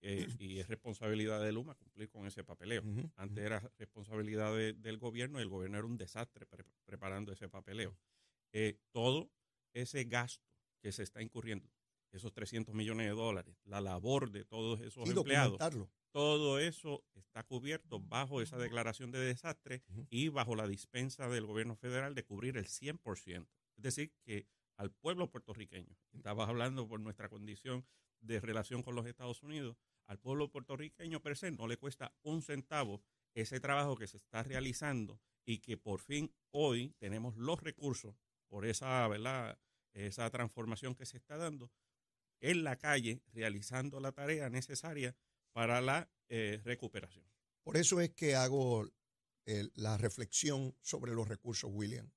eh, 0.01 0.27
y 0.37 0.59
es 0.59 0.67
responsabilidad 0.67 1.41
de 1.41 1.53
Luma 1.53 1.75
cumplir 1.75 2.09
con 2.09 2.27
ese 2.27 2.43
papeleo. 2.43 2.81
Antes 3.15 3.45
era 3.45 3.71
responsabilidad 3.77 4.53
de- 4.53 4.73
del 4.73 4.97
gobierno 4.97 5.39
y 5.39 5.43
el 5.43 5.47
gobierno 5.49 5.77
era 5.77 5.87
un 5.87 5.95
desastre 5.95 6.45
pre- 6.45 6.65
preparando 6.83 7.31
ese 7.31 7.47
papeleo. 7.47 7.97
Eh, 8.51 8.79
todo 8.91 9.31
ese 9.73 10.03
gasto 10.03 10.45
que 10.81 10.91
se 10.91 11.03
está 11.03 11.21
incurriendo, 11.21 11.69
esos 12.11 12.33
300 12.33 12.75
millones 12.75 13.07
de 13.07 13.13
dólares, 13.13 13.55
la 13.63 13.79
labor 13.79 14.29
de 14.29 14.43
todos 14.43 14.81
esos 14.81 15.07
Y 15.07 15.13
empleados. 15.21 15.57
Todo 16.13 16.59
eso 16.59 17.03
está 17.15 17.43
cubierto 17.43 17.99
bajo 17.99 18.39
esa 18.41 18.57
declaración 18.57 19.11
de 19.11 19.19
desastre 19.19 19.81
y 20.11 20.29
bajo 20.29 20.55
la 20.55 20.67
dispensa 20.67 21.27
del 21.27 21.47
gobierno 21.47 21.75
federal 21.75 22.13
de 22.13 22.23
cubrir 22.23 22.55
el 22.55 22.67
100%. 22.67 23.47
Es 23.77 23.83
decir, 23.83 24.13
que 24.23 24.47
al 24.77 24.91
pueblo 24.91 25.31
puertorriqueño, 25.31 25.97
estabas 26.13 26.47
hablando 26.47 26.87
por 26.87 26.99
nuestra 26.99 27.29
condición 27.29 27.83
de 28.21 28.39
relación 28.39 28.83
con 28.83 28.93
los 28.93 29.07
Estados 29.07 29.41
Unidos, 29.41 29.75
al 30.05 30.19
pueblo 30.19 30.51
puertorriqueño 30.51 31.19
per 31.19 31.35
se 31.35 31.51
no 31.51 31.67
le 31.67 31.77
cuesta 31.77 32.13
un 32.21 32.43
centavo 32.43 33.01
ese 33.33 33.59
trabajo 33.59 33.95
que 33.95 34.07
se 34.07 34.17
está 34.17 34.43
realizando 34.43 35.19
y 35.45 35.59
que 35.59 35.77
por 35.77 35.99
fin 35.99 36.31
hoy 36.51 36.93
tenemos 36.99 37.35
los 37.37 37.59
recursos 37.59 38.15
por 38.47 38.67
esa, 38.67 39.07
¿verdad? 39.07 39.57
esa 39.93 40.29
transformación 40.29 40.93
que 40.93 41.07
se 41.07 41.17
está 41.17 41.37
dando 41.37 41.71
en 42.39 42.63
la 42.63 42.75
calle 42.75 43.23
realizando 43.31 43.99
la 43.99 44.11
tarea 44.11 44.49
necesaria 44.51 45.15
para 45.53 45.81
la 45.81 46.09
eh, 46.29 46.61
recuperación. 46.63 47.25
Por 47.63 47.77
eso 47.77 48.01
es 48.01 48.09
que 48.11 48.35
hago 48.35 48.89
la 49.75 49.97
reflexión 49.97 50.75
sobre 50.81 51.13
los 51.13 51.27
recursos, 51.27 51.69
William. 51.73 52.09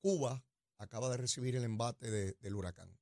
Cuba 0.00 0.44
acaba 0.78 1.08
de 1.10 1.16
recibir 1.16 1.56
el 1.56 1.64
embate 1.64 2.10
de- 2.10 2.32
del 2.40 2.54
huracán. 2.54 2.98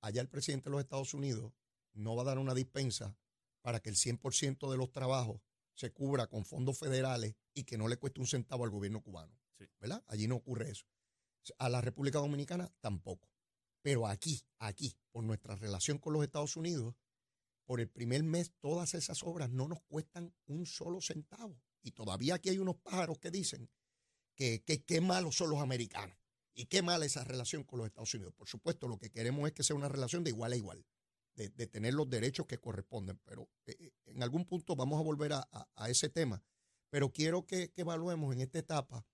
Allá 0.00 0.20
el 0.20 0.28
presidente 0.28 0.64
de 0.64 0.72
los 0.72 0.80
Estados 0.80 1.14
Unidos 1.14 1.52
no 1.94 2.14
va 2.14 2.22
a 2.22 2.26
dar 2.26 2.38
una 2.38 2.54
dispensa 2.54 3.16
para 3.62 3.80
que 3.80 3.88
el 3.90 3.96
100% 3.96 4.70
de 4.70 4.76
los 4.76 4.92
trabajos 4.92 5.40
se 5.74 5.92
cubra 5.92 6.26
con 6.26 6.44
fondos 6.44 6.78
federales 6.78 7.34
y 7.54 7.64
que 7.64 7.78
no 7.78 7.88
le 7.88 7.96
cueste 7.96 8.20
un 8.20 8.26
centavo 8.26 8.64
al 8.64 8.70
gobierno 8.70 9.02
cubano. 9.02 9.36
Sí. 9.58 9.64
¿Verdad? 9.80 10.04
Allí 10.06 10.26
no 10.28 10.36
ocurre 10.36 10.70
eso. 10.70 10.86
A 11.58 11.68
la 11.68 11.80
República 11.80 12.18
Dominicana 12.18 12.72
tampoco. 12.80 13.30
Pero 13.82 14.06
aquí, 14.06 14.42
aquí, 14.58 14.96
por 15.12 15.22
nuestra 15.24 15.54
relación 15.54 15.98
con 15.98 16.12
los 16.12 16.22
Estados 16.24 16.56
Unidos, 16.56 16.94
por 17.66 17.80
el 17.80 17.88
primer 17.88 18.22
mes 18.22 18.52
todas 18.60 18.94
esas 18.94 19.22
obras 19.22 19.50
no 19.50 19.68
nos 19.68 19.82
cuestan 19.82 20.32
un 20.46 20.64
solo 20.66 21.00
centavo. 21.00 21.60
Y 21.82 21.90
todavía 21.90 22.36
aquí 22.36 22.48
hay 22.48 22.58
unos 22.58 22.76
pájaros 22.76 23.18
que 23.18 23.30
dicen 23.30 23.68
que 24.34 24.62
qué 24.64 25.00
malos 25.00 25.36
son 25.36 25.50
los 25.50 25.60
americanos 25.60 26.16
y 26.54 26.66
qué 26.66 26.82
mala 26.82 27.04
esa 27.04 27.22
relación 27.22 27.64
con 27.64 27.78
los 27.78 27.86
Estados 27.86 28.14
Unidos. 28.14 28.34
Por 28.34 28.48
supuesto, 28.48 28.88
lo 28.88 28.98
que 28.98 29.10
queremos 29.10 29.46
es 29.46 29.52
que 29.52 29.62
sea 29.62 29.76
una 29.76 29.88
relación 29.88 30.24
de 30.24 30.30
igual 30.30 30.52
a 30.52 30.56
igual, 30.56 30.86
de, 31.34 31.48
tener 31.66 31.92
los 31.92 32.08
derechos 32.08 32.46
que 32.46 32.58
corresponden. 32.58 33.20
Pero 33.24 33.48
eh, 33.66 33.76
eh, 33.78 33.92
en 34.06 34.22
algún 34.22 34.46
punto 34.46 34.74
vamos 34.74 34.98
a 34.98 35.02
volver 35.02 35.34
a, 35.34 35.46
ese 35.88 36.08
tema. 36.08 36.42
pero 36.88 37.12
quiero 37.12 37.46
que, 37.46 37.72
evaluemos 37.76 38.34
en 38.34 38.40
esta 38.40 38.58
etapa 38.58 39.04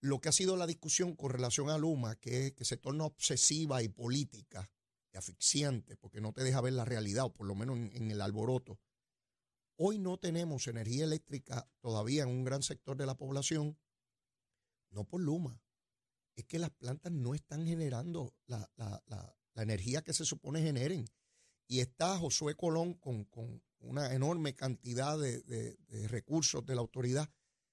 lo 0.00 0.20
que 0.20 0.28
ha 0.28 0.32
sido 0.32 0.56
la 0.56 0.66
discusión 0.66 1.14
con 1.14 1.30
relación 1.30 1.70
a 1.70 1.78
Luma, 1.78 2.16
que, 2.16 2.54
que 2.54 2.64
se 2.64 2.76
torna 2.76 3.04
obsesiva 3.04 3.82
y 3.82 3.88
política 3.88 4.68
asfixiante, 5.18 5.96
porque 5.96 6.20
no 6.20 6.32
te 6.32 6.42
deja 6.44 6.60
ver 6.60 6.72
la 6.72 6.84
realidad, 6.84 7.24
o 7.26 7.32
por 7.32 7.46
lo 7.46 7.54
menos 7.54 7.76
en, 7.76 8.10
el 8.10 8.20
alboroto. 8.20 8.78
Hoy 9.76 9.98
no 9.98 10.18
tenemos 10.18 10.66
energía 10.66 11.04
eléctrica 11.04 11.68
todavía 11.80 12.22
en 12.24 12.28
un 12.28 12.44
gran 12.44 12.62
sector 12.62 12.96
de 12.96 13.06
la 13.06 13.16
población, 13.16 13.78
no 14.90 15.04
por 15.04 15.20
Luma, 15.22 15.60
es 16.36 16.44
que 16.44 16.58
las 16.58 16.70
plantas 16.70 17.12
no 17.12 17.34
están 17.34 17.66
generando 17.66 18.34
la, 18.46 18.70
la- 18.76 19.02
la- 19.06 19.36
energía 19.54 20.00
que 20.02 20.14
se 20.14 20.24
supone 20.24 20.62
generen. 20.62 21.04
Y 21.68 21.80
está 21.80 22.16
Josué 22.18 22.54
Colón 22.54 22.94
con, 22.94 23.24
con 23.26 23.62
una 23.80 24.14
enorme 24.14 24.54
cantidad 24.54 25.18
de- 25.18 25.42
de 25.42 26.08
recursos 26.08 26.64
de 26.64 26.74
la 26.74 26.80
autoridad 26.80 27.28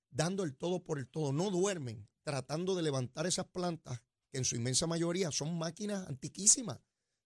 dando 0.10 0.44
el 0.44 0.58
todo 0.58 0.84
por 0.84 1.00
el 1.00 1.08
todo. 1.08 1.32
No 1.32 1.52
duermen 1.52 2.10
tratando 2.24 2.76
de 2.76 2.84
levantar 2.84 3.28
esas 3.28 3.46
plantas 3.48 4.02
que 4.30 4.40
en 4.40 4.46
su 4.46 4.56
inmensa 4.58 4.88
mayoría 4.88 5.32
son 5.32 5.58
máquinas 5.58 6.08
antiquísimas. 6.10 6.80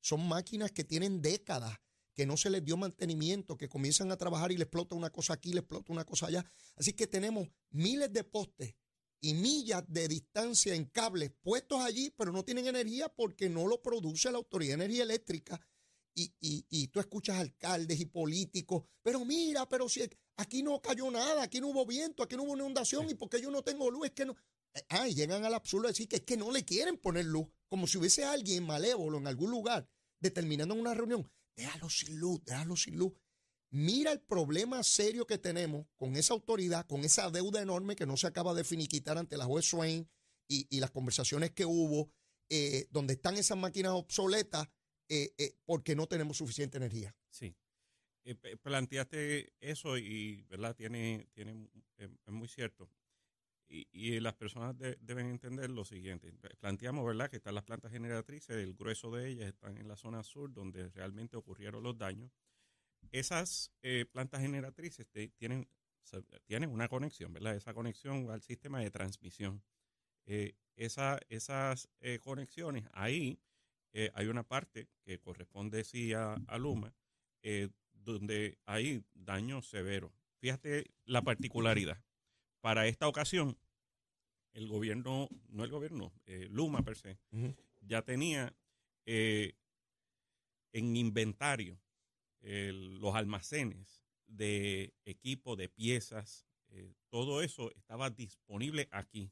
Son 0.03 0.27
máquinas 0.27 0.71
que 0.73 0.83
tienen 0.83 1.21
décadas, 1.21 1.79
que 2.13 2.25
no 2.25 2.35
se 2.35 2.49
les 2.49 2.63
dio 2.63 2.75
mantenimiento, 2.75 3.57
que 3.57 3.69
comienzan 3.69 4.11
a 4.11 4.17
trabajar 4.17 4.51
y 4.51 4.57
le 4.57 4.63
explota 4.63 4.95
una 4.95 5.09
cosa 5.09 5.33
aquí, 5.33 5.53
le 5.53 5.61
explota 5.61 5.93
una 5.93 6.03
cosa 6.03 6.27
allá. 6.27 6.45
Así 6.75 6.91
que 6.91 7.07
tenemos 7.07 7.47
miles 7.69 8.11
de 8.11 8.25
postes 8.25 8.75
y 9.21 9.33
millas 9.33 9.85
de 9.87 10.09
distancia 10.09 10.75
en 10.75 10.85
cables 10.85 11.31
puestos 11.41 11.79
allí, 11.81 12.09
pero 12.17 12.33
no 12.33 12.43
tienen 12.43 12.67
energía 12.67 13.07
porque 13.07 13.49
no 13.49 13.65
lo 13.65 13.81
produce 13.81 14.29
la 14.29 14.39
Autoridad 14.39 14.71
de 14.71 14.83
Energía 14.83 15.03
Eléctrica. 15.03 15.59
Y, 16.13 16.33
y, 16.41 16.65
y 16.69 16.89
tú 16.89 16.99
escuchas 16.99 17.39
alcaldes 17.39 17.99
y 17.99 18.05
políticos, 18.05 18.83
pero 19.01 19.23
mira, 19.23 19.67
pero 19.69 19.87
si 19.87 20.07
aquí 20.35 20.61
no 20.61 20.81
cayó 20.81 21.09
nada, 21.09 21.43
aquí 21.43 21.61
no 21.61 21.69
hubo 21.69 21.85
viento, 21.85 22.21
aquí 22.21 22.35
no 22.35 22.43
hubo 22.43 22.55
inundación, 22.55 23.09
y 23.09 23.15
porque 23.15 23.41
yo 23.41 23.49
no 23.49 23.63
tengo 23.63 23.89
luz, 23.89 24.07
es 24.07 24.11
que 24.11 24.25
no. 24.25 24.35
Ah, 24.89 25.07
y 25.07 25.13
llegan 25.13 25.45
al 25.45 25.53
absurdo 25.53 25.83
de 25.83 25.93
decir 25.93 26.07
que 26.07 26.17
es 26.17 26.21
que 26.23 26.37
no 26.37 26.51
le 26.51 26.65
quieren 26.65 26.97
poner 26.97 27.25
luz, 27.25 27.47
como 27.67 27.87
si 27.87 27.97
hubiese 27.97 28.23
alguien 28.23 28.65
malévolo 28.65 29.17
en 29.17 29.27
algún 29.27 29.51
lugar 29.51 29.87
determinando 30.19 30.73
en 30.73 30.81
una 30.81 30.93
reunión, 30.93 31.29
déjalo 31.55 31.89
sin 31.89 32.17
luz, 32.17 32.43
déjalo 32.45 32.75
sin 32.75 32.97
luz. 32.97 33.13
Mira 33.69 34.11
el 34.11 34.21
problema 34.21 34.83
serio 34.83 35.25
que 35.25 35.37
tenemos 35.37 35.87
con 35.95 36.15
esa 36.15 36.33
autoridad, 36.33 36.85
con 36.87 37.03
esa 37.03 37.29
deuda 37.29 37.61
enorme 37.61 37.95
que 37.95 38.05
no 38.05 38.17
se 38.17 38.27
acaba 38.27 38.53
de 38.53 38.63
finiquitar 38.63 39.17
ante 39.17 39.35
la 39.35 39.45
juez 39.45 39.65
Swain 39.65 40.07
y, 40.47 40.79
las 40.79 40.91
conversaciones 40.91 41.51
que 41.51 41.65
hubo, 41.65 42.11
eh, 42.49 42.87
donde 42.91 43.13
están 43.13 43.35
esas 43.37 43.57
máquinas 43.57 43.93
obsoletas 43.93 44.69
eh, 45.09 45.33
eh, 45.37 45.55
porque 45.65 45.95
no 45.95 46.07
tenemos 46.07 46.37
suficiente 46.37 46.77
energía. 46.77 47.15
Sí. 47.29 47.55
Planteaste 48.61 49.53
eso 49.59 49.97
y, 49.97 50.43
¿verdad? 50.43 50.75
Tiene, 50.75 51.27
tiene, 51.33 51.67
es 51.97 52.31
muy 52.31 52.47
cierto. 52.47 52.87
Y, 53.67 53.87
y 53.91 54.19
las 54.19 54.35
personas 54.35 54.77
de- 54.77 54.97
deben 55.01 55.27
entender 55.27 55.69
lo 55.69 55.83
siguiente. 55.85 56.31
Planteamos, 56.59 57.05
¿verdad?, 57.05 57.29
que 57.29 57.37
están 57.37 57.55
las 57.55 57.63
plantas 57.63 57.91
generatrices, 57.91 58.57
el 58.57 58.75
grueso 58.75 59.11
de 59.11 59.29
ellas 59.29 59.47
están 59.47 59.77
en 59.77 59.87
la 59.87 59.95
zona 59.95 60.23
sur 60.23 60.53
donde 60.53 60.89
realmente 60.89 61.37
ocurrieron 61.37 61.83
los 61.83 61.97
daños. 61.97 62.31
Esas 63.11 63.71
eh, 63.83 64.05
plantas 64.11 64.41
generatrices 64.41 65.07
tienen, 65.37 65.67
tienen 66.45 66.69
una 66.71 66.87
conexión, 66.87 67.33
¿verdad? 67.33 67.55
Esa 67.55 67.73
conexión 67.73 68.29
al 68.31 68.41
sistema 68.41 68.79
de 68.81 68.91
transmisión. 68.91 69.63
Eh, 70.25 70.53
esa- 70.75 71.19
esas 71.29 71.89
eh, 72.01 72.19
conexiones, 72.19 72.85
ahí 72.93 73.39
eh, 73.93 74.11
hay 74.15 74.27
una 74.27 74.43
parte 74.43 74.89
que 75.03 75.19
corresponde 75.19 75.83
sí 75.83 76.13
a, 76.13 76.35
a 76.47 76.57
Luma, 76.57 76.95
eh, 77.43 77.69
donde 77.93 78.57
hay 78.65 79.03
daños 79.13 79.67
severos. 79.69 80.11
Fíjate 80.39 80.91
la 81.05 81.21
particularidad. 81.21 82.03
Para 82.63 82.87
esta 82.87 83.09
ocasión, 83.09 83.57
el 84.53 84.69
gobierno, 84.69 85.27
no 85.49 85.65
el 85.65 85.69
gobierno, 85.69 86.13
eh, 86.25 86.47
Luma 86.49 86.81
per 86.81 86.95
se, 86.95 87.19
ya 87.81 88.03
tenía 88.03 88.55
eh, 89.05 89.57
en 90.71 90.95
inventario 90.95 91.77
los 92.39 93.15
almacenes 93.15 94.05
de 94.27 94.93
equipo, 95.03 95.57
de 95.57 95.67
piezas, 95.67 96.47
eh, 96.69 96.93
todo 97.09 97.41
eso 97.41 97.69
estaba 97.75 98.09
disponible 98.09 98.87
aquí. 98.91 99.29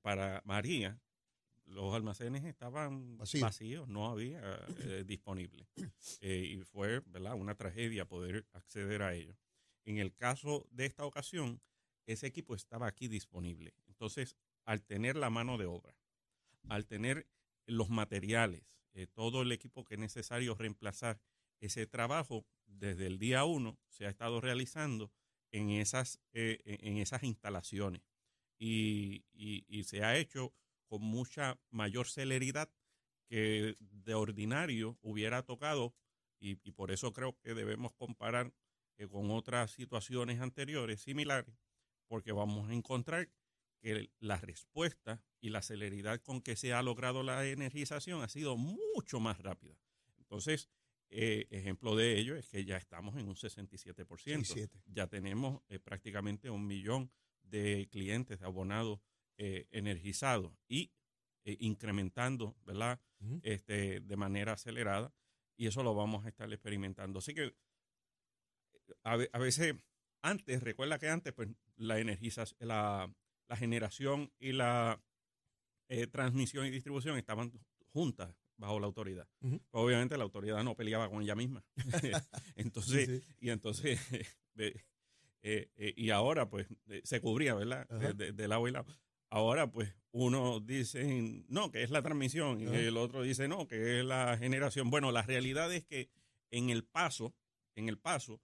Para 0.00 0.40
María, 0.44 1.00
los 1.64 1.92
almacenes 1.92 2.44
estaban 2.44 3.18
Vacíos. 3.18 3.42
vacíos, 3.42 3.88
no 3.88 4.06
había 4.06 4.40
disponible. 5.06 5.66
Y 6.20 6.58
fue 6.58 7.00
¿verdad? 7.00 7.34
una 7.34 7.56
tragedia 7.56 8.04
poder 8.04 8.46
acceder 8.52 9.02
a 9.02 9.12
ellos. 9.16 9.36
En 9.84 9.98
el 9.98 10.14
caso 10.14 10.68
de 10.70 10.86
esta 10.86 11.04
ocasión, 11.04 11.60
ese 12.12 12.26
equipo 12.26 12.54
estaba 12.54 12.86
aquí 12.86 13.08
disponible. 13.08 13.74
Entonces, 13.86 14.36
al 14.64 14.82
tener 14.82 15.16
la 15.16 15.30
mano 15.30 15.58
de 15.58 15.66
obra, 15.66 15.94
al 16.68 16.86
tener 16.86 17.26
los 17.66 17.90
materiales, 17.90 18.80
eh, 18.94 19.06
todo 19.06 19.42
el 19.42 19.52
equipo 19.52 19.84
que 19.84 19.94
es 19.94 20.00
necesario 20.00 20.54
reemplazar, 20.54 21.20
ese 21.60 21.86
trabajo 21.86 22.46
desde 22.66 23.06
el 23.06 23.18
día 23.18 23.44
uno 23.44 23.78
se 23.88 24.06
ha 24.06 24.08
estado 24.08 24.40
realizando 24.40 25.12
en 25.50 25.70
esas, 25.70 26.20
eh, 26.32 26.60
en 26.64 26.98
esas 26.98 27.22
instalaciones 27.24 28.02
y 28.60 29.24
se 29.84 30.02
ha 30.02 30.16
hecho 30.16 30.52
con 30.86 31.02
mucha 31.02 31.60
mayor 31.70 32.08
celeridad 32.08 32.70
que 33.28 33.76
de 33.78 34.14
ordinario 34.14 34.98
hubiera 35.02 35.42
tocado 35.44 35.94
y, 36.40 36.58
y 36.62 36.72
por 36.72 36.90
eso 36.90 37.12
creo 37.12 37.38
que 37.38 37.54
debemos 37.54 37.92
comparar 37.92 38.52
eh, 38.96 39.06
con 39.06 39.30
otras 39.30 39.70
situaciones 39.70 40.40
anteriores 40.40 41.02
similares 41.02 41.54
porque 42.08 42.32
vamos 42.32 42.68
a 42.68 42.74
encontrar 42.74 43.28
que 43.80 44.10
la 44.18 44.36
respuesta 44.38 45.22
y 45.40 45.50
la 45.50 45.62
celeridad 45.62 46.20
con 46.20 46.42
que 46.42 46.56
se 46.56 46.72
ha 46.72 46.82
logrado 46.82 47.22
la 47.22 47.46
energización 47.46 48.22
ha 48.22 48.28
sido 48.28 48.56
mucho 48.56 49.20
más 49.20 49.38
rápida. 49.38 49.78
Entonces, 50.18 50.68
eh, 51.10 51.46
ejemplo 51.50 51.96
de 51.96 52.18
ello 52.18 52.36
es 52.36 52.48
que 52.48 52.64
ya 52.64 52.76
estamos 52.76 53.16
en 53.16 53.28
un 53.28 53.34
67%. 53.34 54.44
67. 54.44 54.82
Ya 54.86 55.06
tenemos 55.06 55.62
eh, 55.68 55.78
prácticamente 55.78 56.50
un 56.50 56.66
millón 56.66 57.10
de 57.42 57.88
clientes, 57.90 58.40
de 58.40 58.46
abonados 58.46 59.00
eh, 59.36 59.66
energizados 59.70 60.52
y 60.68 60.92
incrementando, 61.44 62.58
¿verdad? 62.66 63.00
Este, 63.42 64.00
de 64.00 64.16
manera 64.16 64.52
acelerada 64.52 65.14
y 65.56 65.66
eso 65.66 65.82
lo 65.82 65.94
vamos 65.94 66.26
a 66.26 66.28
estar 66.28 66.52
experimentando. 66.52 67.20
Así 67.20 67.32
que 67.32 67.54
a 69.02 69.16
veces, 69.16 69.74
antes, 70.22 70.62
recuerda 70.62 70.98
que 70.98 71.08
antes, 71.08 71.32
pues 71.32 71.48
la 71.76 71.98
energización, 71.98 72.56
la, 72.66 73.12
la 73.48 73.56
generación 73.56 74.32
y 74.38 74.52
la 74.52 75.00
eh, 75.88 76.06
transmisión 76.06 76.66
y 76.66 76.70
distribución 76.70 77.16
estaban 77.18 77.52
juntas 77.92 78.34
bajo 78.56 78.80
la 78.80 78.86
autoridad. 78.86 79.28
Pues, 79.40 79.60
obviamente 79.70 80.16
la 80.18 80.24
autoridad 80.24 80.62
no 80.64 80.74
peleaba 80.74 81.08
con 81.08 81.22
ella 81.22 81.34
misma. 81.34 81.64
entonces, 82.56 83.06
Sí, 83.08 83.20
sí. 83.20 83.34
y 83.40 83.50
entonces, 83.50 84.00
eh, 84.56 84.74
eh, 85.42 85.94
y 85.96 86.10
ahora 86.10 86.48
pues 86.50 86.66
se 87.04 87.20
cubría, 87.20 87.54
¿verdad? 87.54 87.88
De, 87.88 88.12
de- 88.12 88.32
de 88.32 88.48
lado 88.48 88.66
y 88.68 88.72
lado. 88.72 88.86
Ahora 89.30 89.70
pues 89.70 89.94
uno 90.10 90.58
dice, 90.60 91.44
no, 91.48 91.70
que 91.70 91.82
es 91.82 91.90
la 91.90 92.02
transmisión, 92.02 92.60
y 92.60 92.64
el 92.66 92.96
otro 92.96 93.22
dice, 93.22 93.46
no, 93.46 93.66
que 93.68 94.00
es 94.00 94.04
la 94.04 94.36
generación. 94.38 94.90
Bueno, 94.90 95.12
la 95.12 95.22
realidad 95.22 95.72
es 95.72 95.84
que 95.84 96.08
en 96.50 96.70
el 96.70 96.82
paso, 96.84 97.34
en 97.76 97.88
el 97.88 97.98
paso, 97.98 98.40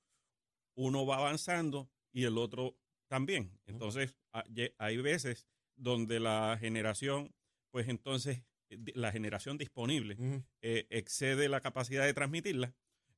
uno 0.75 1.07
va 1.07 1.17
avanzando 1.17 1.91
y 2.13 2.25
el 2.25 2.39
otro 2.39 2.77
también. 3.09 3.59
Entonces, 3.67 4.17
hay 4.79 4.97
veces 4.99 5.47
donde 5.77 6.21
la 6.21 6.57
generación, 6.61 7.35
pues 7.71 7.89
entonces, 7.89 8.43
eh, 8.71 8.79
la 8.95 9.13
generación 9.13 9.59
disponible 9.59 10.17
eh, 10.63 10.87
excede 10.91 11.49
la 11.49 11.61
capacidad 11.61 12.05
de 12.05 12.15
transmitirla 12.15 12.75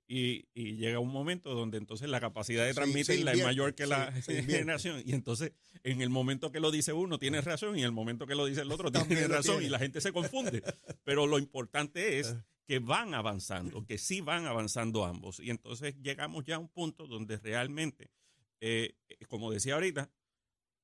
y, 0.08 0.48
y 0.54 0.76
llega 0.76 1.00
un 1.00 1.10
momento 1.10 1.54
donde 1.54 1.78
entonces 1.78 2.08
la 2.08 2.20
capacidad 2.20 2.64
de 2.64 2.70
Sí, 2.70 2.76
transmitirla 2.76 3.32
es 3.32 3.42
mayor 3.42 3.74
que 3.74 3.86
la 3.86 4.20
se 4.22 4.42
generación 4.42 5.02
y 5.04 5.12
entonces 5.12 5.52
en 5.82 6.00
el 6.00 6.10
momento 6.10 6.52
que 6.52 6.60
lo 6.60 6.70
dice 6.70 6.92
uno 6.92 7.18
tiene 7.18 7.40
razón 7.40 7.76
y 7.76 7.80
en 7.80 7.86
el 7.86 7.92
momento 7.92 8.26
que 8.26 8.36
lo 8.36 8.46
dice 8.46 8.60
el 8.60 8.70
otro 8.70 8.92
tiene 8.92 9.26
razón 9.26 9.56
tiene. 9.56 9.66
y 9.66 9.70
la 9.70 9.78
gente 9.78 10.00
se 10.00 10.12
confunde. 10.12 10.62
Pero 11.04 11.26
lo 11.26 11.38
importante 11.38 12.18
es. 12.20 12.36
Que 12.66 12.80
van 12.80 13.14
avanzando, 13.14 13.84
que 13.86 13.96
sí 13.96 14.20
van 14.20 14.46
avanzando 14.46 15.04
ambos 15.04 15.40
y 15.40 15.50
entonces 15.50 15.94
llegamos 16.02 16.44
ya 16.44 16.56
a 16.56 16.58
un 16.58 16.68
punto 16.68 17.06
donde 17.06 17.38
realmente, 17.38 18.10
eh, 18.60 18.96
como 19.28 19.52
decía 19.52 19.74
ahorita, 19.74 20.10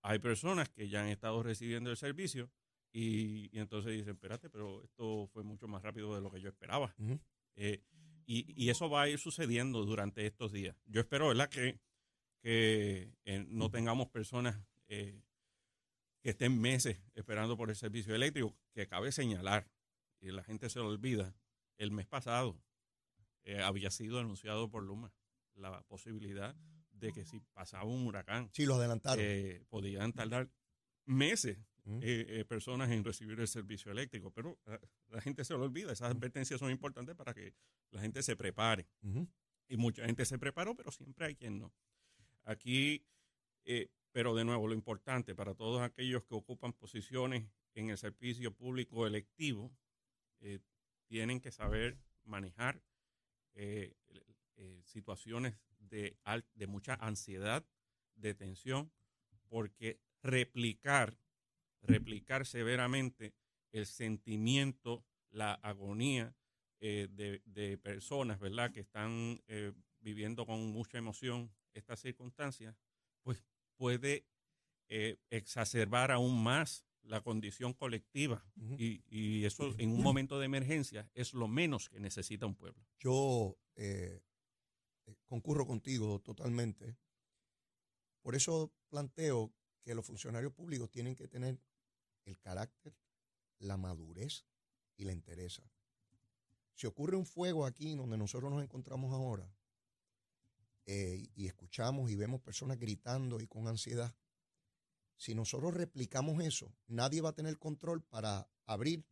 hay 0.02 0.18
personas 0.18 0.68
que 0.68 0.88
ya 0.88 1.02
han 1.02 1.08
estado 1.08 1.42
recibiendo 1.42 1.90
el 1.90 1.96
servicio 1.96 2.50
y, 2.92 3.48
y 3.56 3.58
entonces 3.58 3.92
dicen, 3.92 4.14
espérate, 4.14 4.50
pero 4.50 4.84
esto 4.84 5.28
fue 5.32 5.42
mucho 5.42 5.66
más 5.66 5.82
rápido 5.82 6.14
de 6.14 6.20
lo 6.20 6.30
que 6.30 6.40
yo 6.40 6.48
esperaba. 6.48 6.94
Eh, 7.56 7.82
y, 8.26 8.64
y 8.64 8.70
eso 8.70 8.88
va 8.88 9.02
a 9.02 9.08
ir 9.08 9.18
sucediendo 9.18 9.84
durante 9.84 10.26
estos 10.26 10.52
días. 10.52 10.76
Yo 10.86 11.00
espero, 11.00 11.28
¿verdad?, 11.28 11.48
que, 11.48 11.80
que 12.40 13.12
eh, 13.24 13.44
no 13.48 13.70
tengamos 13.70 14.08
personas 14.08 14.60
que 14.86 15.22
estén 16.22 16.60
meses 16.60 17.00
esperando 17.14 17.56
por 17.56 17.70
el 17.70 17.76
servicio 17.76 18.14
eléctrico, 18.14 18.54
que 18.74 18.86
cabe 18.86 19.10
señalar, 19.10 19.68
y 20.20 20.30
la 20.30 20.44
gente 20.44 20.68
se 20.68 20.78
lo 20.78 20.88
olvida, 20.88 21.34
el 21.78 21.90
mes 21.90 22.06
pasado 22.06 22.60
eh, 23.44 23.60
había 23.60 23.90
sido 23.90 24.18
anunciado 24.20 24.70
por 24.70 24.82
Luma 24.84 25.12
la 25.54 25.82
posibilidad 25.82 26.54
de 26.92 27.12
que 27.12 27.24
si 27.24 27.40
pasaba 27.52 27.84
un 27.84 28.06
huracán, 28.06 28.48
Sí, 28.52 28.64
lo 28.64 28.76
adelantaron. 28.76 29.24
eh, 29.24 29.64
podían 29.68 30.12
tardar 30.12 30.50
meses 31.04 31.58
Mm. 31.84 31.98
eh, 32.00 32.44
personas 32.48 32.92
en 32.92 33.02
recibir 33.02 33.40
el 33.40 33.48
servicio 33.48 33.90
eléctrico. 33.90 34.30
Pero 34.30 34.56
la 35.08 35.20
gente 35.20 35.44
se 35.44 35.52
lo 35.54 35.64
olvida. 35.64 35.90
Esas 35.92 36.12
advertencias 36.12 36.60
son 36.60 36.70
importantes 36.70 37.16
para 37.16 37.34
que 37.34 37.54
la 37.90 38.00
gente 38.00 38.22
se 38.22 38.36
prepare. 38.36 38.86
Y 39.66 39.76
mucha 39.76 40.06
gente 40.06 40.24
se 40.24 40.38
preparó, 40.38 40.76
pero 40.76 40.92
siempre 40.92 41.26
hay 41.26 41.34
quien 41.34 41.58
no. 41.58 41.74
Aquí, 42.44 43.04
pero 44.12 44.32
de 44.36 44.44
nuevo, 44.44 44.68
lo 44.68 44.74
importante 44.74 45.34
para 45.34 45.56
todos 45.56 45.82
aquellos 45.82 46.22
que 46.22 46.36
ocupan 46.36 46.72
posiciones 46.72 47.50
en 47.74 47.90
el 47.90 47.98
servicio 47.98 48.54
público 48.54 49.04
electivo, 49.04 49.72
tienen 51.12 51.42
que 51.42 51.52
saber 51.52 51.98
manejar 52.24 52.82
eh, 53.52 53.92
eh, 54.56 54.80
situaciones 54.82 55.60
de, 55.78 56.16
de 56.54 56.66
mucha 56.66 56.94
ansiedad, 56.94 57.66
de 58.14 58.32
tensión, 58.32 58.90
porque 59.50 60.00
replicar, 60.22 61.18
replicar 61.82 62.46
severamente 62.46 63.34
el 63.72 63.84
sentimiento, 63.84 65.04
la 65.28 65.52
agonía 65.52 66.34
eh, 66.80 67.08
de, 67.10 67.42
de 67.44 67.76
personas, 67.76 68.40
¿verdad?, 68.40 68.72
que 68.72 68.80
están 68.80 69.38
viviendo 70.00 70.46
con 70.46 70.66
mucha 70.70 70.96
emoción 70.96 71.52
estas 71.74 72.00
circunstancias, 72.00 72.74
pues 73.22 73.44
puede 73.76 74.24
exacerbar 75.28 76.10
aún 76.10 76.42
más 76.42 76.86
la 77.04 77.20
condición 77.20 77.72
colectiva. 77.72 78.44
Y 78.78 79.44
eso 79.44 79.74
en 79.78 79.90
un 79.90 80.02
momento 80.02 80.38
de 80.38 80.46
emergencia 80.46 81.10
es 81.14 81.34
lo 81.34 81.48
menos 81.48 81.88
que 81.88 82.00
necesita 82.00 82.46
un 82.46 82.54
pueblo. 82.54 82.84
Yo 82.98 83.58
eh, 83.76 84.22
eh, 85.06 85.16
concurro 85.26 85.66
contigo 85.66 86.20
totalmente. 86.20 86.96
Por 88.22 88.34
eso 88.34 88.72
planteo 88.88 89.52
que 89.82 89.94
los 89.94 90.06
funcionarios 90.06 90.52
públicos 90.52 90.90
tienen 90.90 91.16
que 91.16 91.26
tener 91.26 91.60
el 92.24 92.38
carácter, 92.38 92.94
la 93.58 93.76
madurez 93.76 94.44
y 94.96 95.04
la 95.04 95.12
entereza. 95.12 95.62
Si 96.74 96.86
ocurre 96.86 97.16
un 97.16 97.26
fuego 97.26 97.66
aquí 97.66 97.94
donde 97.94 98.16
nosotros 98.16 98.50
nos 98.50 98.62
encontramos 98.62 99.12
ahora 99.12 99.52
eh, 100.86 101.28
y 101.34 101.46
escuchamos 101.46 102.10
y 102.10 102.16
vemos 102.16 102.40
personas 102.40 102.78
gritando 102.78 103.40
y 103.40 103.46
con 103.46 103.66
ansiedad, 103.66 104.14
si 105.22 105.36
nosotros 105.36 105.72
replicamos 105.72 106.42
eso, 106.42 106.74
nadie 106.88 107.20
va 107.20 107.28
a 107.28 107.32
tener 107.32 107.56
control 107.56 108.02
para 108.02 108.50
abrir 108.66 109.06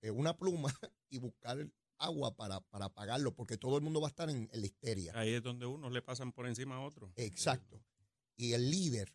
eh, 0.00 0.12
una 0.12 0.36
pluma 0.36 0.72
y 1.10 1.18
buscar 1.18 1.68
agua 1.98 2.36
para, 2.36 2.60
para 2.60 2.84
apagarlo, 2.84 3.34
porque 3.34 3.56
todo 3.56 3.76
el 3.76 3.82
mundo 3.82 4.00
va 4.00 4.06
a 4.06 4.10
estar 4.10 4.30
en, 4.30 4.48
en 4.52 4.60
la 4.60 4.66
histeria. 4.66 5.12
Ahí 5.16 5.34
es 5.34 5.42
donde 5.42 5.66
unos 5.66 5.90
le 5.90 6.02
pasan 6.02 6.30
por 6.30 6.46
encima 6.46 6.76
a 6.76 6.80
otros. 6.82 7.10
Exacto. 7.16 7.82
Y 8.36 8.52
el 8.52 8.70
líder, 8.70 9.12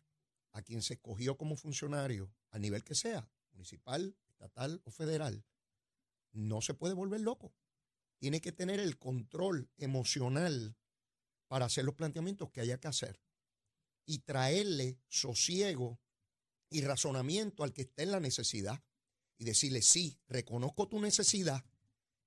a 0.52 0.60
quien 0.60 0.82
se 0.82 0.94
escogió 0.94 1.38
como 1.38 1.56
funcionario, 1.56 2.30
a 2.50 2.58
nivel 2.58 2.84
que 2.84 2.94
sea, 2.94 3.30
municipal, 3.52 4.14
estatal 4.28 4.82
o 4.84 4.90
federal, 4.90 5.42
no 6.32 6.60
se 6.60 6.74
puede 6.74 6.92
volver 6.92 7.22
loco. 7.22 7.54
Tiene 8.18 8.42
que 8.42 8.52
tener 8.52 8.78
el 8.78 8.98
control 8.98 9.70
emocional 9.78 10.76
para 11.48 11.64
hacer 11.64 11.86
los 11.86 11.94
planteamientos 11.94 12.50
que 12.50 12.60
haya 12.60 12.78
que 12.78 12.88
hacer 12.88 13.22
y 14.04 14.18
traerle 14.18 14.98
sosiego 15.08 15.98
y 16.70 16.82
razonamiento 16.82 17.62
al 17.64 17.72
que 17.72 17.82
esté 17.82 18.02
en 18.04 18.12
la 18.12 18.20
necesidad 18.20 18.82
y 19.38 19.44
decirle, 19.44 19.82
sí, 19.82 20.18
reconozco 20.28 20.88
tu 20.88 21.00
necesidad 21.00 21.64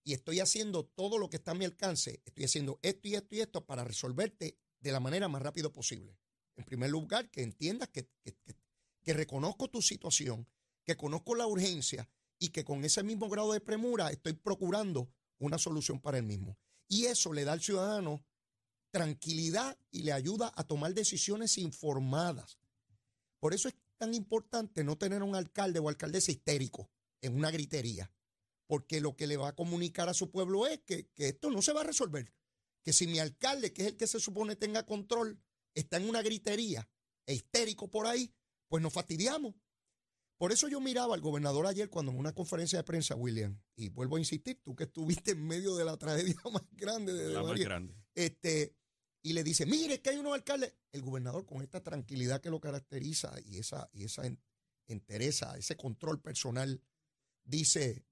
y 0.04 0.13
estoy 0.13 0.39
haciendo 0.39 0.86
todo 0.86 1.17
lo 1.17 1.30
que 1.30 1.38
está 1.38 1.52
a 1.52 1.56
mi 1.56 1.65
alcance, 1.65 2.21
estoy 2.25 2.45
haciendo 2.45 2.80
esto 2.82 3.08
y 3.08 3.15
esto 3.15 3.36
y 3.36 3.41
esto 3.41 3.65
para 3.65 3.84
resolverte 3.84 4.58
de 4.80 4.91
la 4.91 4.99
manera 4.99 5.28
más 5.28 5.41
rápido 5.41 5.71
posible. 5.73 6.17
En 6.56 6.63
primer 6.63 6.89
lugar, 6.89 7.30
que 7.30 7.41
entiendas 7.41 7.89
que, 7.89 8.08
que- 8.23 8.36
que- 8.36 8.56
que 9.02 9.13
reconozco 9.13 9.69
tu 9.69 9.82
situación, 9.82 10.47
que 10.84 10.95
conozco 10.97 11.36
la 11.36 11.47
urgencia 11.47 12.10
y 12.38 12.49
que 12.49 12.63
con 12.63 12.84
ese 12.86 13.04
mismo 13.04 13.30
grado 13.30 13.54
de 13.54 13.62
premura 13.62 14.10
estoy 14.12 14.34
procurando 14.34 15.10
una 15.39 15.58
solución 15.58 15.99
para 15.99 16.17
el 16.17 16.23
mismo. 16.23 16.58
Y 16.88 17.06
eso 17.06 17.34
le 17.34 17.43
da 17.43 17.54
al 17.54 17.62
ciudadano 17.62 18.23
tranquilidad 18.91 19.78
y 19.91 20.04
le 20.04 20.12
ayuda 20.13 20.52
a 20.56 20.63
tomar 20.63 20.93
decisiones 20.93 21.58
informadas. 21.58 22.60
Por 23.39 23.54
eso 23.54 23.67
es 23.67 23.75
tan 23.99 24.15
importante 24.15 24.83
no 24.83 24.97
tener 24.97 25.21
un 25.21 25.35
alcalde 25.35 25.77
o 25.79 25.89
alcaldesa 25.89 26.31
histérico 26.31 26.89
en 27.21 27.35
una 27.35 27.51
gritería, 27.51 28.12
porque 28.65 29.01
lo 29.01 29.15
que 29.15 29.27
le 29.27 29.38
va 29.38 29.49
a 29.49 29.55
comunicar 29.55 30.09
a 30.09 30.13
su 30.15 30.31
pueblo 30.31 30.65
es 30.65 30.79
que, 30.79 31.09
que 31.13 31.27
esto 31.29 31.51
no 31.51 31.62
se 31.62 31.73
va 31.73 31.81
a 31.81 31.85
resolver. 31.85 32.33
Que 32.83 32.93
si 32.93 33.05
mi 33.07 33.19
alcalde, 33.19 33.73
que 33.73 33.83
es 33.83 33.88
el 33.89 33.97
que 33.97 34.07
se 34.07 34.19
supone 34.19 34.55
tenga 34.55 34.85
control, 34.85 35.39
está 35.75 35.97
en 35.97 36.09
una 36.09 36.21
gritería 36.21 36.89
e 37.27 37.35
histérico 37.35 37.89
por 37.91 38.07
ahí, 38.07 38.33
pues 38.69 38.81
nos 38.81 38.93
fastidiamos. 38.93 39.53
Por 40.38 40.53
eso 40.53 40.69
yo 40.69 40.79
miraba 40.79 41.13
al 41.15 41.21
gobernador 41.21 41.67
ayer 41.67 41.89
cuando 41.89 42.13
en 42.13 42.17
una 42.17 42.33
conferencia 42.33 42.79
de 42.79 42.83
prensa, 42.85 43.15
William, 43.15 43.59
y 43.75 43.89
vuelvo 43.89 44.15
a 44.15 44.19
insistir, 44.19 44.62
tú 44.63 44.73
que 44.73 44.85
estuviste 44.85 45.31
en 45.31 45.45
medio 45.45 45.75
de 45.75 45.83
la 45.83 45.97
tragedia 45.97 46.35
más 46.53 46.63
grande 46.71 47.13
de, 47.13 47.27
de 47.27 47.33
La 47.33 47.41
más 47.41 47.49
María, 47.49 47.65
grande. 47.65 47.93
este, 48.15 48.77
y 49.21 49.34
le 49.34 49.43
dice, 49.43 49.65
mire 49.65 50.01
que 50.01 50.12
hay 50.12 50.17
unos 50.17 50.34
alcaldes. 50.34 50.73
El 50.91 51.01
gobernador 51.01 51.45
con 51.45 51.62
esta 51.62 51.82
tranquilidad 51.84 52.41
que 52.41 52.49
lo 52.49 52.60
caracteriza 52.60 53.34
y 53.45 53.58
esa, 53.58 53.89
y 53.93 54.03
esa 54.05 54.25
en- 54.25 54.39
entereza, 54.88 55.58
ese 55.58 55.75
control 55.75 56.21
personal, 56.21 56.82
dice, 57.43 58.05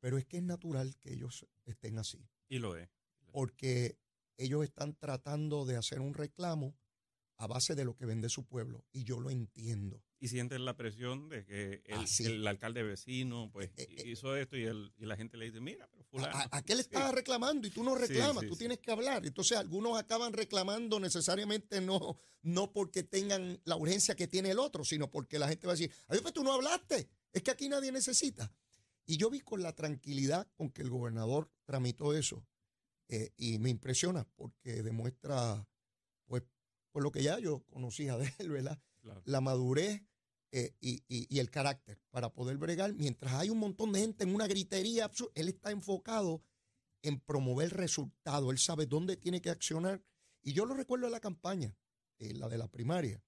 pero 0.00 0.18
es 0.18 0.24
que 0.26 0.38
es 0.38 0.42
natural 0.42 0.96
que 0.98 1.12
ellos 1.12 1.46
estén 1.66 1.98
así, 1.98 2.26
Y 2.48 2.58
lo 2.58 2.76
es. 2.76 2.88
porque 3.32 3.98
ellos 4.38 4.64
están 4.64 4.94
tratando 4.96 5.66
de 5.66 5.76
hacer 5.76 6.00
un 6.00 6.14
reclamo 6.14 6.74
a 7.36 7.46
base 7.46 7.74
de 7.74 7.84
lo 7.84 7.94
que 7.96 8.06
vende 8.06 8.28
su 8.28 8.44
pueblo, 8.46 8.84
y 8.92 9.04
yo 9.04 9.18
lo 9.20 9.30
entiendo. 9.30 10.02
Y 10.18 10.28
sienten 10.28 10.64
la 10.66 10.76
presión 10.76 11.28
de 11.30 11.44
que 11.46 11.82
el, 11.86 12.46
alcalde 12.46 12.82
vecino 12.82 13.50
pues 13.50 13.70
Eh, 13.76 13.88
eh, 13.96 14.08
hizo 14.08 14.36
esto 14.36 14.56
y, 14.58 14.64
el, 14.64 14.92
y 14.98 15.06
la 15.06 15.16
gente 15.16 15.36
le 15.38 15.46
dice, 15.46 15.60
mira, 15.60 15.88
pero 15.90 15.99
fulano. 16.10 16.36
¿A, 16.36 16.48
a- 16.58 16.62
qué 16.62 16.74
le 16.74 16.82
Sí. 16.82 16.88
estás 16.92 17.12
reclamando? 17.14 17.66
Y 17.66 17.70
tú 17.70 17.82
no 17.84 17.94
reclamas, 17.94 18.42
sí, 18.42 18.48
tú 18.48 18.56
tienes 18.56 18.78
que 18.78 18.90
hablar. 18.90 19.24
Entonces, 19.24 19.56
algunos 19.58 19.98
acaban 19.98 20.32
reclamando 20.32 20.98
necesariamente 21.00 21.80
no, 21.80 22.18
no 22.42 22.72
porque 22.72 23.02
tengan 23.02 23.60
la 23.64 23.76
urgencia 23.76 24.14
que 24.16 24.26
tiene 24.28 24.50
el 24.50 24.58
otro, 24.58 24.84
sino 24.84 25.10
porque 25.10 25.38
la 25.38 25.48
gente 25.48 25.66
va 25.66 25.72
a 25.72 25.76
decir, 25.76 25.92
ay, 26.08 26.20
pues 26.20 26.34
tú 26.34 26.42
no 26.44 26.52
hablaste, 26.52 27.08
es 27.32 27.42
que 27.42 27.50
aquí 27.50 27.68
nadie 27.68 27.92
necesita. 27.92 28.52
Y 29.06 29.16
yo 29.16 29.30
vi 29.30 29.40
con 29.40 29.62
la 29.62 29.74
tranquilidad 29.74 30.46
con 30.54 30.70
que 30.70 30.82
el 30.82 30.90
gobernador 30.90 31.50
tramitó 31.64 32.14
eso, 32.14 32.46
eh, 33.08 33.32
y 33.36 33.58
me 33.58 33.70
impresiona 33.70 34.24
porque 34.36 34.82
demuestra, 34.84 35.66
pues, 36.26 36.44
por 36.92 37.02
lo 37.02 37.10
que 37.10 37.22
ya 37.22 37.38
yo 37.40 37.64
conocía 37.66 38.16
de 38.16 38.24
él, 38.38 38.50
¿verdad? 38.50 38.80
Claro. 39.00 39.22
la 39.24 39.40
madurez 39.40 40.02
eh, 40.52 40.74
y, 40.80 41.38
el 41.38 41.50
carácter 41.50 42.00
para 42.10 42.32
poder 42.32 42.56
bregar. 42.56 42.92
Mientras 42.94 43.32
hay 43.34 43.50
un 43.50 43.58
montón 43.58 43.92
de 43.92 44.00
gente 44.00 44.24
en 44.24 44.34
una 44.34 44.46
gritería, 44.46 45.08
absur- 45.10 45.30
él 45.34 45.48
está 45.48 45.70
enfocado 45.70 46.42
en 47.02 47.20
promover 47.20 47.72
resultados. 47.76 48.50
Él 48.50 48.58
sabe 48.58 48.86
dónde 48.86 49.16
tiene 49.16 49.40
que 49.40 49.50
accionar. 49.50 50.02
Y 50.42 50.52
yo 50.52 50.66
lo 50.66 50.74
recuerdo 50.74 51.06
en 51.06 51.12
la 51.12 51.20
campaña, 51.20 51.76
eh, 52.18 52.34
la 52.34 52.48
de 52.48 52.58
la 52.58 52.68
primaria. 52.68 53.22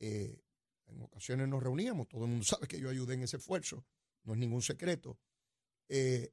Eh, 0.00 0.42
en 0.86 1.00
ocasiones 1.02 1.48
nos 1.48 1.62
reuníamos, 1.62 2.08
todo 2.08 2.24
el 2.24 2.30
mundo 2.30 2.44
sabe 2.60 2.66
que 2.66 2.80
yo 2.80 2.90
ayudé 2.90 3.14
en 3.14 3.22
ese 3.22 3.36
esfuerzo, 3.36 3.84
no 4.24 4.32
es 4.34 4.38
ningún 4.38 4.62
secreto. 4.62 5.18
Eh, 5.88 6.32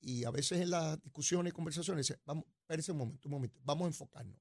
y 0.00 0.24
a 0.24 0.30
veces 0.30 0.60
en 0.60 0.70
las 0.70 1.00
discusiones 1.02 1.52
y 1.52 1.54
conversaciones, 1.54 2.12
vamos, 2.24 2.44
espérese 2.60 2.90
un 2.92 2.98
momento, 2.98 3.28
un 3.28 3.32
momento, 3.32 3.60
vamos 3.62 3.84
a 3.84 3.88
enfocarnos. 3.88 4.40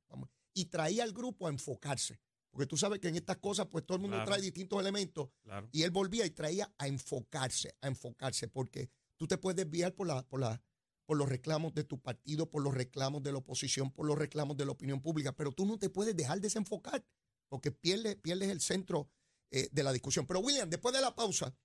Y 0.53 0.65
traía 0.65 1.03
al 1.03 1.13
grupo 1.13 1.47
a 1.47 1.49
enfocarse. 1.49 2.19
Porque 2.51 2.67
tú 2.67 2.75
sabes 2.77 2.99
que 2.99 3.07
en 3.07 3.15
estas 3.15 3.37
cosas, 3.37 3.67
pues 3.67 3.85
todo 3.85 3.95
el 3.95 4.01
mundo 4.01 4.17
Claro. 4.17 4.31
trae 4.31 4.41
distintos 4.41 4.79
elementos. 4.79 5.29
Claro. 5.43 5.69
Y 5.71 5.83
él 5.83 5.91
volvía 5.91 6.25
y 6.25 6.31
traía 6.31 6.71
a 6.77 6.87
enfocarse, 6.87 7.75
a 7.81 7.87
enfocarse, 7.87 8.47
porque 8.49 8.89
tú 9.17 9.25
te 9.27 9.37
puedes 9.37 9.55
desviar 9.55 9.93
por, 9.95 10.07
la, 10.07 10.23
por, 10.27 10.39
la, 10.41 10.61
por 11.05 11.17
los 11.17 11.29
reclamos 11.29 11.73
de 11.73 11.83
tu 11.85 11.99
partido, 12.01 12.49
por 12.49 12.61
los 12.61 12.73
reclamos 12.73 13.23
de 13.23 13.31
la 13.31 13.37
oposición, 13.37 13.89
por 13.91 14.05
los 14.05 14.17
reclamos 14.17 14.57
de 14.57 14.65
la 14.65 14.71
opinión 14.73 15.01
pública, 15.01 15.31
pero 15.33 15.51
tú 15.53 15.65
no 15.65 15.79
te 15.79 15.89
puedes 15.89 16.15
dejar 16.15 16.41
desenfocar, 16.41 17.05
porque 17.47 17.71
pierdes, 17.71 18.15
pierdes 18.17 18.49
el 18.49 18.59
centro 18.61 19.09
eh, 19.49 19.69
de 19.71 19.83
la 19.83 19.93
discusión. 19.93 20.25
Pero 20.27 20.39
William, 20.41 20.69
después 20.69 20.93
de 20.93 21.01
la 21.01 21.15
pausa, 21.15 21.55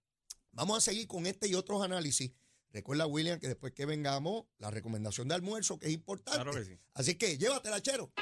vamos 0.52 0.78
a 0.78 0.80
seguir 0.80 1.06
con 1.08 1.26
este 1.26 1.48
y 1.48 1.54
otros 1.54 1.82
análisis. 1.82 2.32
Recuerda, 2.70 3.06
William, 3.06 3.40
que 3.40 3.48
después 3.48 3.72
que 3.72 3.86
vengamos, 3.86 4.44
la 4.58 4.70
recomendación 4.70 5.28
de 5.28 5.34
almuerzo, 5.34 5.78
que 5.78 5.86
es 5.86 5.92
importante. 5.94 6.42
Claro 6.42 6.52
que 6.52 6.64
sí. 6.64 6.78
Así 6.94 7.14
que 7.16 7.38
llévatela, 7.38 7.80
chero. 7.80 8.12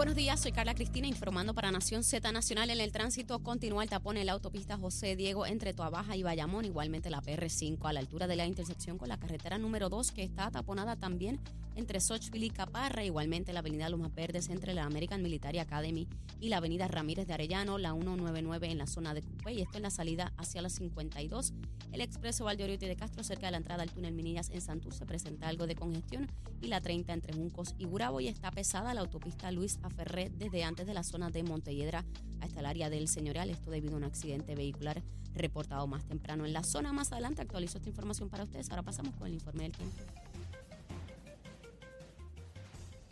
Buenos 0.00 0.16
días, 0.16 0.40
soy 0.40 0.52
Carla 0.52 0.74
Cristina 0.74 1.06
informando 1.06 1.52
para 1.52 1.70
Nación 1.70 2.02
Z 2.04 2.32
Nacional. 2.32 2.70
En 2.70 2.80
el 2.80 2.90
tránsito 2.90 3.40
continúa 3.40 3.82
el 3.82 3.90
tapón 3.90 4.16
en 4.16 4.24
la 4.24 4.32
autopista 4.32 4.78
José 4.78 5.14
Diego 5.14 5.44
entre 5.44 5.74
Toabaja 5.74 6.16
y 6.16 6.22
Bayamón, 6.22 6.64
igualmente 6.64 7.10
la 7.10 7.20
PR5 7.20 7.84
a 7.84 7.92
la 7.92 8.00
altura 8.00 8.26
de 8.26 8.34
la 8.34 8.46
intersección 8.46 8.96
con 8.96 9.10
la 9.10 9.18
carretera 9.18 9.58
número 9.58 9.90
2 9.90 10.12
que 10.12 10.22
está 10.22 10.50
taponada 10.50 10.96
también 10.96 11.38
entre 11.76 12.00
Sochville 12.00 12.46
y 12.46 12.50
Caparra, 12.50 13.04
igualmente 13.04 13.52
la 13.52 13.60
avenida 13.60 13.88
Lomas 13.88 14.14
Verdes 14.14 14.48
entre 14.48 14.74
la 14.74 14.84
American 14.84 15.22
Military 15.22 15.58
Academy 15.58 16.08
y 16.40 16.48
la 16.48 16.58
avenida 16.58 16.88
Ramírez 16.88 17.26
de 17.26 17.34
Arellano, 17.34 17.78
la 17.78 17.92
199 17.92 18.70
en 18.70 18.78
la 18.78 18.86
zona 18.86 19.14
de 19.14 19.22
Cupé 19.22 19.52
y 19.52 19.62
esto 19.62 19.76
en 19.76 19.82
la 19.82 19.90
salida 19.90 20.32
hacia 20.36 20.62
la 20.62 20.70
52. 20.70 21.52
El 21.92 22.00
expreso 22.00 22.44
Valdeoriotti 22.44 22.86
de 22.86 22.96
Castro 22.96 23.22
cerca 23.22 23.46
de 23.46 23.52
la 23.52 23.58
entrada 23.58 23.82
al 23.82 23.90
túnel 23.90 24.14
Minillas 24.14 24.50
en 24.50 24.60
Santurce 24.60 25.06
presenta 25.06 25.48
algo 25.48 25.66
de 25.66 25.74
congestión 25.74 26.30
y 26.60 26.68
la 26.68 26.80
30 26.80 27.12
entre 27.12 27.34
Juncos 27.34 27.74
y 27.78 27.84
Gurabo 27.84 28.20
y 28.20 28.28
está 28.28 28.50
pesada 28.50 28.94
la 28.94 29.00
autopista 29.00 29.50
Luis 29.50 29.78
Aferré 29.92 30.30
desde 30.30 30.64
antes 30.64 30.86
de 30.86 30.94
la 30.94 31.02
zona 31.02 31.30
de 31.30 31.42
Montelledra 31.42 32.04
hasta 32.40 32.60
el 32.60 32.66
área 32.66 32.90
del 32.90 33.08
Señorial, 33.08 33.50
esto 33.50 33.70
debido 33.70 33.94
a 33.94 33.98
un 33.98 34.04
accidente 34.04 34.54
vehicular 34.54 35.02
reportado 35.34 35.86
más 35.86 36.04
temprano 36.04 36.46
en 36.46 36.52
la 36.52 36.62
zona. 36.62 36.92
Más 36.92 37.12
adelante 37.12 37.42
actualizo 37.42 37.78
esta 37.78 37.88
información 37.88 38.28
para 38.28 38.44
ustedes. 38.44 38.70
Ahora 38.70 38.82
pasamos 38.82 39.14
con 39.14 39.26
el 39.26 39.34
informe 39.34 39.64
del 39.64 39.72
tiempo. 39.72 39.96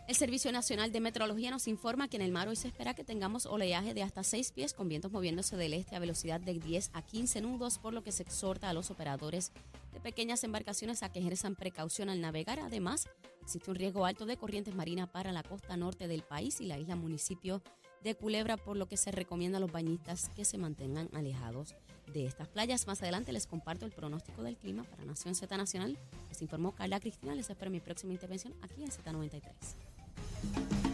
El 0.08 0.16
Servicio 0.16 0.50
Nacional 0.52 0.90
de 0.90 1.00
Meteorología 1.00 1.50
nos 1.50 1.68
informa 1.68 2.08
que 2.08 2.16
en 2.16 2.22
el 2.22 2.32
mar 2.32 2.48
hoy 2.48 2.56
se 2.56 2.68
espera 2.68 2.94
que 2.94 3.04
tengamos 3.04 3.44
oleaje 3.44 3.92
de 3.92 4.02
hasta 4.02 4.22
6 4.22 4.52
pies 4.52 4.72
con 4.72 4.88
vientos 4.88 5.12
moviéndose 5.12 5.58
del 5.58 5.74
este 5.74 5.96
a 5.96 5.98
velocidad 5.98 6.40
de 6.40 6.54
10 6.54 6.92
a 6.94 7.02
15 7.02 7.42
nudos, 7.42 7.78
por 7.78 7.92
lo 7.92 8.02
que 8.02 8.10
se 8.10 8.22
exhorta 8.22 8.70
a 8.70 8.72
los 8.72 8.90
operadores 8.90 9.52
de 9.92 10.00
pequeñas 10.00 10.44
embarcaciones 10.44 11.02
a 11.02 11.12
que 11.12 11.18
ejerzan 11.18 11.56
precaución 11.56 12.08
al 12.08 12.22
navegar. 12.22 12.58
Además, 12.58 13.06
existe 13.48 13.70
un 13.70 13.76
riesgo 13.76 14.04
alto 14.04 14.26
de 14.26 14.36
corrientes 14.36 14.74
marinas 14.74 15.08
para 15.08 15.32
la 15.32 15.42
costa 15.42 15.74
norte 15.74 16.06
del 16.06 16.22
país 16.22 16.60
y 16.60 16.66
la 16.66 16.76
isla 16.76 16.96
municipio 16.96 17.62
de 18.04 18.14
Culebra, 18.14 18.58
por 18.58 18.76
lo 18.76 18.86
que 18.86 18.98
se 18.98 19.10
recomienda 19.10 19.56
a 19.56 19.60
los 19.60 19.72
bañistas 19.72 20.28
que 20.36 20.44
se 20.44 20.58
mantengan 20.58 21.08
alejados 21.14 21.74
de 22.12 22.26
estas 22.26 22.46
playas. 22.48 22.86
Más 22.86 23.00
adelante 23.00 23.32
les 23.32 23.46
comparto 23.46 23.86
el 23.86 23.92
pronóstico 23.92 24.42
del 24.42 24.58
clima 24.58 24.84
para 24.84 25.06
Nación 25.06 25.34
Z 25.34 25.56
Nacional. 25.56 25.96
Les 26.28 26.42
informó 26.42 26.72
Carla 26.72 27.00
Cristina. 27.00 27.34
Les 27.34 27.48
espero 27.48 27.70
mi 27.70 27.80
próxima 27.80 28.12
intervención 28.12 28.52
aquí 28.60 28.84
en 28.84 28.90
Z93. 28.90 30.87